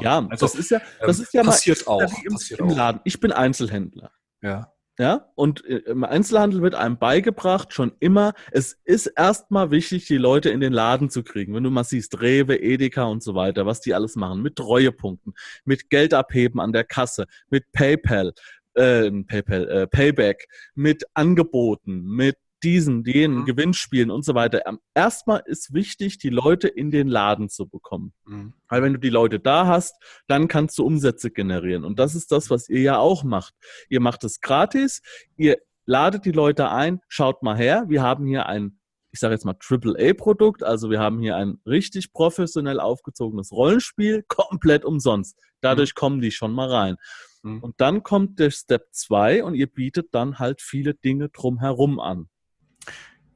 Ja, 0.01 0.27
also, 0.29 0.47
das 0.47 0.55
ist 0.55 0.71
ja, 0.71 0.81
das 1.01 1.21
ist 1.21 1.35
ja 1.35 1.43
passiert 1.43 1.87
mal, 1.87 1.93
auch. 1.93 2.25
Im, 2.25 2.33
passiert 2.33 2.61
im 2.61 2.69
Laden. 2.71 3.01
Ich 3.05 3.21
bin 3.21 3.33
Einzelhändler. 3.33 4.11
Ja. 4.41 4.73
Ja, 4.99 5.33
und 5.37 5.65
äh, 5.65 5.79
im 5.87 6.05
Einzelhandel 6.05 6.61
wird 6.61 6.75
einem 6.75 6.99
beigebracht, 6.99 7.73
schon 7.73 7.93
immer, 7.99 8.35
es 8.51 8.79
ist 8.85 9.07
erstmal 9.07 9.71
wichtig, 9.71 10.07
die 10.07 10.19
Leute 10.19 10.51
in 10.51 10.61
den 10.61 10.75
Laden 10.75 11.09
zu 11.09 11.23
kriegen. 11.23 11.55
Wenn 11.55 11.65
du 11.65 11.71
mal 11.71 11.85
siehst, 11.85 12.21
Rewe, 12.21 12.57
Edeka 12.57 13.05
und 13.05 13.23
so 13.23 13.35
weiter, 13.35 13.65
was 13.65 13.81
die 13.81 13.95
alles 13.95 14.17
machen, 14.17 14.43
mit 14.43 14.57
Treuepunkten, 14.57 15.33
mit 15.65 15.89
Geld 15.89 16.13
abheben 16.13 16.61
an 16.61 16.73
der 16.73 16.85
Kasse, 16.85 17.25
mit 17.49 17.73
PayPal, 17.73 18.35
äh, 18.75 19.11
PayPal, 19.11 19.69
äh, 19.71 19.87
Payback, 19.87 20.47
mit 20.75 21.05
Angeboten, 21.15 22.03
mit 22.03 22.37
diesen, 22.63 23.05
jenen, 23.05 23.41
mhm. 23.41 23.45
Gewinnspielen 23.45 24.11
und 24.11 24.25
so 24.25 24.35
weiter. 24.35 24.63
Erstmal 24.95 25.43
ist 25.47 25.73
wichtig, 25.73 26.19
die 26.19 26.31
Leute 26.31 26.69
in 26.69 26.91
den 26.91 27.09
Laden 27.09 27.49
zu 27.49 27.67
bekommen. 27.67 28.13
Mhm. 28.25 28.55
Weil 28.69 28.83
wenn 28.83 28.95
du 28.95 29.01
die 29.01 29.11
Leute 29.11 29.41
da 29.41 29.67
hast, 29.67 29.97
dann 30.29 30.49
kannst 30.49 30.79
du 30.79 30.85
Umsätze 30.85 31.31
generieren. 31.31 31.85
Und 31.85 31.99
das 31.99 32.15
ist 32.15 32.33
das, 32.33 32.51
was 32.51 32.69
ihr 32.69 32.81
ja 32.81 32.99
auch 32.99 33.25
macht. 33.25 33.55
Ihr 33.89 34.01
macht 34.01 34.25
es 34.25 34.41
gratis, 34.41 35.03
ihr 35.37 35.59
ladet 35.85 36.25
die 36.25 36.33
Leute 36.33 36.71
ein, 36.71 37.01
schaut 37.09 37.43
mal 37.43 37.57
her, 37.57 37.85
wir 37.89 38.03
haben 38.03 38.27
hier 38.27 38.47
ein 38.47 38.79
ich 39.15 39.21
sage 39.21 39.35
jetzt 39.35 39.45
mal 39.45 39.57
AAA-Produkt. 39.61 40.63
Also 40.63 40.91
wir 40.91 40.99
haben 40.99 41.21
hier 41.21 41.37
ein 41.37 41.59
richtig 41.67 42.13
professionell 42.13 42.81
aufgezogenes 42.81 43.53
Rollenspiel, 43.53 44.25
komplett 44.29 44.85
umsonst. 44.85 45.39
Dadurch 45.61 45.91
mhm. 45.91 45.99
kommen 45.99 46.21
die 46.21 46.31
schon 46.31 46.53
mal 46.53 46.71
rein. 46.71 46.97
Mhm. 47.43 47.63
Und 47.63 47.81
dann 47.81 48.03
kommt 48.03 48.39
der 48.39 48.51
Step 48.51 48.87
2 48.93 49.45
und 49.45 49.55
ihr 49.55 49.67
bietet 49.67 50.15
dann 50.15 50.39
halt 50.39 50.63
viele 50.63 50.95
Dinge 50.95 51.29
drumherum 51.29 52.01
an. 52.01 52.29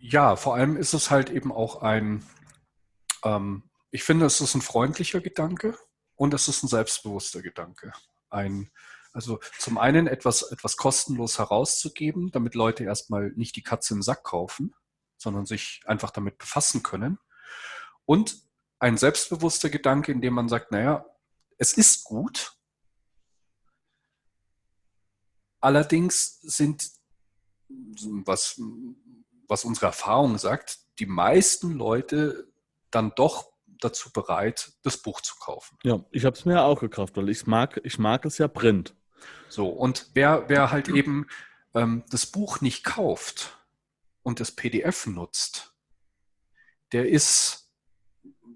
Ja, 0.09 0.37
vor 0.37 0.55
allem 0.55 0.77
ist 0.77 0.95
es 0.95 1.11
halt 1.11 1.31
eben 1.31 1.51
auch 1.51 1.83
ein, 1.83 2.25
ähm, 3.25 3.69
ich 3.91 4.05
finde, 4.05 4.27
es 4.27 4.41
ist 4.41 4.55
ein 4.55 4.63
freundlicher 4.63 5.21
Gedanke 5.21 5.77
und 6.15 6.33
es 6.33 6.47
ist 6.47 6.63
ein 6.63 6.69
selbstbewusster 6.69 7.43
Gedanke. 7.43 7.93
Ein, 8.31 8.71
also 9.13 9.41
zum 9.59 9.79
einen 9.79 10.07
etwas, 10.07 10.43
etwas 10.53 10.77
kostenlos 10.77 11.41
herauszugeben, 11.41 12.31
damit 12.31 12.55
Leute 12.55 12.85
erstmal 12.85 13.33
nicht 13.35 13.57
die 13.57 13.65
Katze 13.65 13.95
im 13.95 14.03
Sack 14.03 14.23
kaufen, 14.23 14.77
sondern 15.17 15.45
sich 15.45 15.81
einfach 15.87 16.13
damit 16.13 16.39
befassen 16.39 16.85
können. 16.85 17.19
Und 18.05 18.45
ein 18.79 18.99
selbstbewusster 18.99 19.71
Gedanke, 19.71 20.13
in 20.13 20.21
dem 20.21 20.35
man 20.35 20.49
sagt, 20.49 20.71
naja, 20.71 21.05
es 21.59 21.73
ist 21.73 22.05
gut. 22.05 22.53
Allerdings 25.59 26.41
sind, 26.43 26.93
was 27.69 28.61
was 29.49 29.65
unsere 29.65 29.87
Erfahrung 29.87 30.39
sagt, 30.39 30.79
die 30.99 31.07
meisten 31.07 31.73
Leute 31.73 32.49
dann 32.91 33.13
doch 33.17 33.53
dazu 33.81 34.11
bereit, 34.13 34.73
das 34.83 34.97
Buch 34.97 35.21
zu 35.21 35.37
kaufen. 35.37 35.79
Ja, 35.83 36.05
ich 36.11 36.25
habe 36.25 36.37
es 36.37 36.45
mir 36.45 36.63
auch 36.63 36.81
gekauft, 36.81 37.17
weil 37.17 37.29
ich 37.29 37.47
mag, 37.47 37.81
ich 37.85 37.99
mag 37.99 38.25
es 38.25 38.39
ja 38.39 38.49
Print. 38.49 38.95
So, 39.49 39.69
und 39.69 40.11
wer, 40.15 40.45
wer 40.49 40.71
halt 40.71 40.89
eben 40.89 41.27
ähm, 41.75 42.05
das 42.11 42.27
Buch 42.27 42.61
nicht 42.61 42.85
kauft 42.85 43.59
und 44.23 44.41
das 44.41 44.53
PDF 44.53 45.07
nutzt, 45.07 45.75
der 46.93 47.09
ist, 47.09 47.71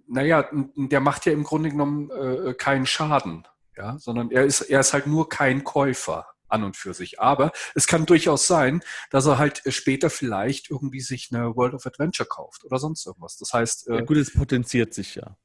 naja, 0.06 0.48
der 0.52 1.00
macht 1.00 1.26
ja 1.26 1.32
im 1.32 1.44
Grunde 1.44 1.70
genommen 1.70 2.10
äh, 2.10 2.54
keinen 2.54 2.86
Schaden, 2.86 3.46
ja, 3.76 3.98
sondern 3.98 4.30
er 4.30 4.44
ist, 4.44 4.62
er 4.62 4.80
ist 4.80 4.92
halt 4.92 5.06
nur 5.06 5.28
kein 5.28 5.64
Käufer 5.64 6.26
an 6.50 6.64
und 6.64 6.76
für 6.76 6.94
sich. 6.94 7.20
Aber 7.20 7.52
es 7.74 7.86
kann 7.86 8.06
durchaus 8.06 8.46
sein, 8.46 8.82
dass 9.10 9.26
er 9.26 9.38
halt 9.38 9.62
später 9.68 10.10
vielleicht 10.10 10.70
irgendwie 10.70 11.00
sich 11.00 11.28
eine 11.32 11.56
World 11.56 11.74
of 11.74 11.86
Adventure 11.86 12.28
kauft 12.28 12.64
oder 12.64 12.78
sonst 12.78 13.06
irgendwas. 13.06 13.36
Das 13.36 13.52
heißt. 13.52 13.88
Äh, 13.88 13.96
ja, 13.96 14.00
gut, 14.02 14.16
es 14.16 14.32
potenziert 14.32 14.94
sich 14.94 15.14
ja. 15.14 15.36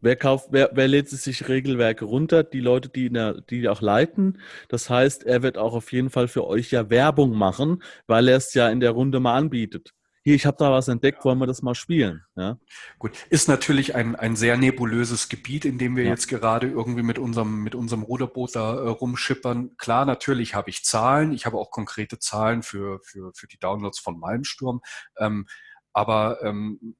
Wer 0.00 0.16
kauft, 0.16 0.48
wer, 0.50 0.70
wer 0.72 0.88
lädt 0.88 1.08
sich 1.08 1.48
Regelwerke 1.48 2.04
runter? 2.04 2.42
Die 2.42 2.58
Leute, 2.58 2.88
die, 2.88 3.08
der, 3.08 3.40
die 3.40 3.68
auch 3.68 3.80
leiten. 3.80 4.40
Das 4.68 4.90
heißt, 4.90 5.22
er 5.24 5.42
wird 5.44 5.56
auch 5.56 5.74
auf 5.74 5.92
jeden 5.92 6.10
Fall 6.10 6.26
für 6.26 6.44
euch 6.44 6.72
ja 6.72 6.90
Werbung 6.90 7.36
machen, 7.36 7.84
weil 8.08 8.26
er 8.26 8.38
es 8.38 8.52
ja 8.52 8.68
in 8.68 8.80
der 8.80 8.90
Runde 8.90 9.20
mal 9.20 9.36
anbietet 9.36 9.94
hier, 10.24 10.36
ich 10.36 10.46
habe 10.46 10.56
da 10.56 10.70
was 10.70 10.86
entdeckt, 10.86 11.24
wollen 11.24 11.38
wir 11.38 11.48
das 11.48 11.62
mal 11.62 11.74
spielen? 11.74 12.24
Ja? 12.36 12.56
Gut, 12.98 13.12
ist 13.28 13.48
natürlich 13.48 13.96
ein, 13.96 14.14
ein 14.14 14.36
sehr 14.36 14.56
nebulöses 14.56 15.28
Gebiet, 15.28 15.64
in 15.64 15.78
dem 15.78 15.96
wir 15.96 16.04
ja. 16.04 16.10
jetzt 16.10 16.28
gerade 16.28 16.68
irgendwie 16.68 17.02
mit 17.02 17.18
unserem, 17.18 17.62
mit 17.62 17.74
unserem 17.74 18.04
Ruderboot 18.04 18.54
da 18.54 18.74
äh, 18.74 18.88
rumschippern. 18.88 19.76
Klar, 19.78 20.04
natürlich 20.04 20.54
habe 20.54 20.70
ich 20.70 20.84
Zahlen, 20.84 21.32
ich 21.32 21.44
habe 21.44 21.58
auch 21.58 21.72
konkrete 21.72 22.20
Zahlen 22.20 22.62
für, 22.62 23.00
für, 23.02 23.32
für 23.34 23.48
die 23.48 23.58
Downloads 23.58 23.98
von 23.98 24.18
Malmsturm. 24.18 24.80
Ähm, 25.18 25.46
aber 25.92 26.40
ähm, 26.42 26.96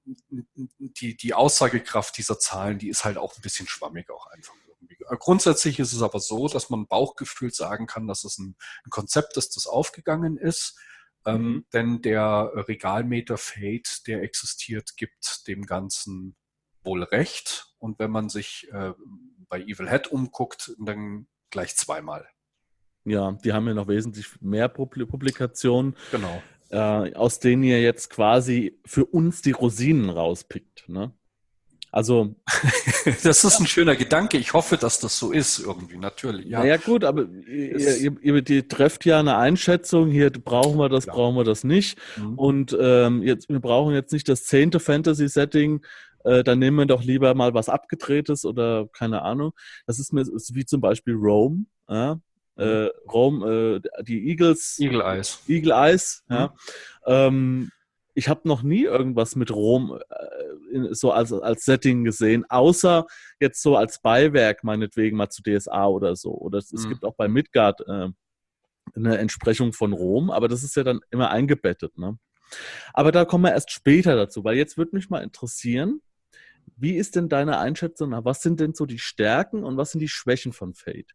die, 0.79 1.17
die 1.17 1.35
Aussagekraft 1.35 2.19
dieser 2.19 2.41
Zahlen, 2.41 2.79
die 2.79 2.89
ist 2.89 3.05
halt 3.05 3.19
auch 3.19 3.37
ein 3.37 3.43
bisschen 3.43 3.69
schwammig 3.69 4.11
auch 4.11 4.27
einfach. 4.27 4.55
Irgendwie. 4.67 4.97
Grundsätzlich 5.19 5.79
ist 5.79 5.93
es 5.93 6.03
aber 6.03 6.19
so, 6.19 6.49
dass 6.49 6.71
man 6.71 6.89
Bauchgefühl 6.89 7.53
sagen 7.53 7.87
kann, 7.87 8.09
dass 8.09 8.25
es 8.25 8.39
ein, 8.39 8.57
ein 8.85 8.91
Konzept 8.91 9.37
ist, 9.37 9.55
das 9.57 9.69
aufgegangen 9.69 10.37
ist 10.37 10.77
ähm, 11.27 11.43
mhm. 11.43 11.65
denn 11.73 12.03
der 12.03 12.53
Regalmeter 12.55 13.37
Fate, 13.37 14.07
der 14.07 14.23
existiert, 14.23 14.97
gibt 14.97 15.47
dem 15.47 15.67
Ganzen 15.67 16.37
wohl 16.83 17.03
recht. 17.03 17.75
Und 17.79 17.99
wenn 17.99 18.11
man 18.11 18.29
sich 18.29 18.69
äh, 18.73 18.93
bei 19.49 19.61
Evil 19.61 19.89
Head 19.89 20.09
umguckt, 20.09 20.75
dann 20.79 21.27
gleich 21.51 21.77
zweimal. 21.77 22.27
Ja, 23.05 23.33
die 23.33 23.53
haben 23.53 23.67
ja 23.67 23.75
noch 23.75 23.89
wesentlich 23.89 24.41
mehr 24.41 24.69
Publikationen. 24.69 25.97
Genau. 26.11 26.43
Äh, 26.71 27.15
aus 27.15 27.39
denen 27.39 27.65
ihr 27.65 27.83
jetzt 27.83 28.11
quasi 28.11 28.81
für 28.87 29.05
uns 29.05 29.43
die 29.43 29.51
Rosinen 29.51 30.09
rauspickt. 30.09 30.89
Ne? 30.89 31.13
Also. 31.93 32.35
das 33.23 33.45
ist 33.45 33.61
ein 33.61 33.67
schöner 33.67 33.95
Gedanke. 33.95 34.39
Ich 34.39 34.55
hoffe, 34.55 34.79
dass 34.79 34.99
das 34.99 35.19
so 35.19 35.31
ist, 35.31 35.61
irgendwie, 35.61 35.99
natürlich. 35.99 36.47
Ja, 36.47 36.61
naja, 36.61 36.79
gut, 36.79 37.05
aber 37.05 37.27
ihr, 37.47 37.79
ihr, 37.79 38.17
ihr, 38.23 38.49
ihr, 38.49 38.69
trefft 38.69 39.05
ja 39.05 39.21
eine 39.21 39.37
Einschätzung. 39.37 40.11
Hier 40.11 40.31
brauchen 40.31 40.79
wir 40.79 40.89
das, 40.89 41.05
ja. 41.05 41.13
brauchen 41.13 41.37
wir 41.37 41.45
das 41.45 41.65
nicht. 41.65 41.99
Mhm. 42.17 42.39
Und 42.39 42.77
ähm, 42.81 43.23
jetzt, 43.23 43.51
wir 43.51 43.61
brauchen 43.61 43.95
jetzt 43.95 44.13
nicht 44.13 44.27
das 44.29 44.45
zehnte 44.45 44.81
Fantasy-Setting. 44.81 45.85
Äh, 46.25 46.43
dann 46.43 46.59
nehmen 46.59 46.79
wir 46.79 46.87
doch 46.87 47.03
lieber 47.03 47.35
mal 47.35 47.53
was 47.53 47.69
Abgedrehtes 47.69 48.47
oder 48.47 48.89
keine 48.93 49.23
Ahnung. 49.23 49.53
Das 49.87 49.99
ist 49.99 50.15
mir 50.15 50.23
ist 50.23 50.55
wie 50.55 50.65
zum 50.65 50.81
Beispiel 50.81 51.15
Rome. 51.15 51.67
Ja? 51.91 52.19
Äh, 52.57 52.85
mhm. 52.85 52.91
Rome, 53.13 53.81
äh, 53.85 54.03
die 54.03 54.31
Eagles. 54.31 54.79
Eagle 54.79 55.03
Eyes. 55.03 55.43
Eagle 55.47 55.73
Eyes, 55.73 56.25
mhm. 56.29 56.35
ja. 56.35 56.55
Ähm, 57.07 57.71
ich 58.15 58.29
habe 58.29 58.47
noch 58.49 58.63
nie 58.63 58.85
irgendwas 58.85 59.37
mit 59.37 59.51
Rom 59.51 59.99
äh, 60.09 60.75
in, 60.75 60.95
so 60.95 61.13
als, 61.13 61.33
als 61.33 61.65
Setting 61.65 62.05
gesehen, 62.05 62.45
außer 62.49 63.07
jetzt 63.41 63.63
so 63.63 63.77
als 63.77 64.01
Beiwerk, 64.01 64.65
meinetwegen 64.65 65.17
mal 65.17 65.31
zu 65.31 65.43
DSA 65.43 65.87
oder 65.87 66.17
so. 66.17 66.33
Oder 66.33 66.59
es, 66.59 66.73
mhm. 66.73 66.79
es 66.79 66.89
gibt 66.89 67.05
auch 67.05 67.15
bei 67.15 67.29
Midgard 67.29 67.81
äh, 67.87 68.09
eine 68.95 69.19
Entsprechung 69.19 69.73
von 69.73 69.93
Rom, 69.93 70.31
aber 70.31 70.49
das 70.49 70.63
ist 70.63 70.77
ja 70.77 70.85
dann 70.85 71.01
immer 71.11 71.31
eingebettet. 71.31 71.97
Ne? 71.97 72.19
Aber 72.93 73.13
da 73.13 73.25
kommen 73.25 73.45
wir 73.45 73.53
erst 73.53 73.71
später 73.71 74.17
dazu, 74.17 74.45
weil 74.45 74.57
jetzt 74.57 74.77
würde 74.77 74.95
mich 74.95 75.09
mal 75.09 75.23
interessieren, 75.23 76.01
wie 76.77 76.97
ist 76.97 77.17
denn 77.17 77.29
deine 77.29 77.59
Einschätzung? 77.59 78.13
Was 78.25 78.43
sind 78.43 78.61
denn 78.61 78.75
so 78.75 78.87
die 78.87 78.99
Stärken 78.99 79.65
und 79.65 79.77
was 79.77 79.93
sind 79.93 80.01
die 80.01 80.09
Schwächen 80.09 80.53
von 80.53 80.75
Fate? 80.75 81.15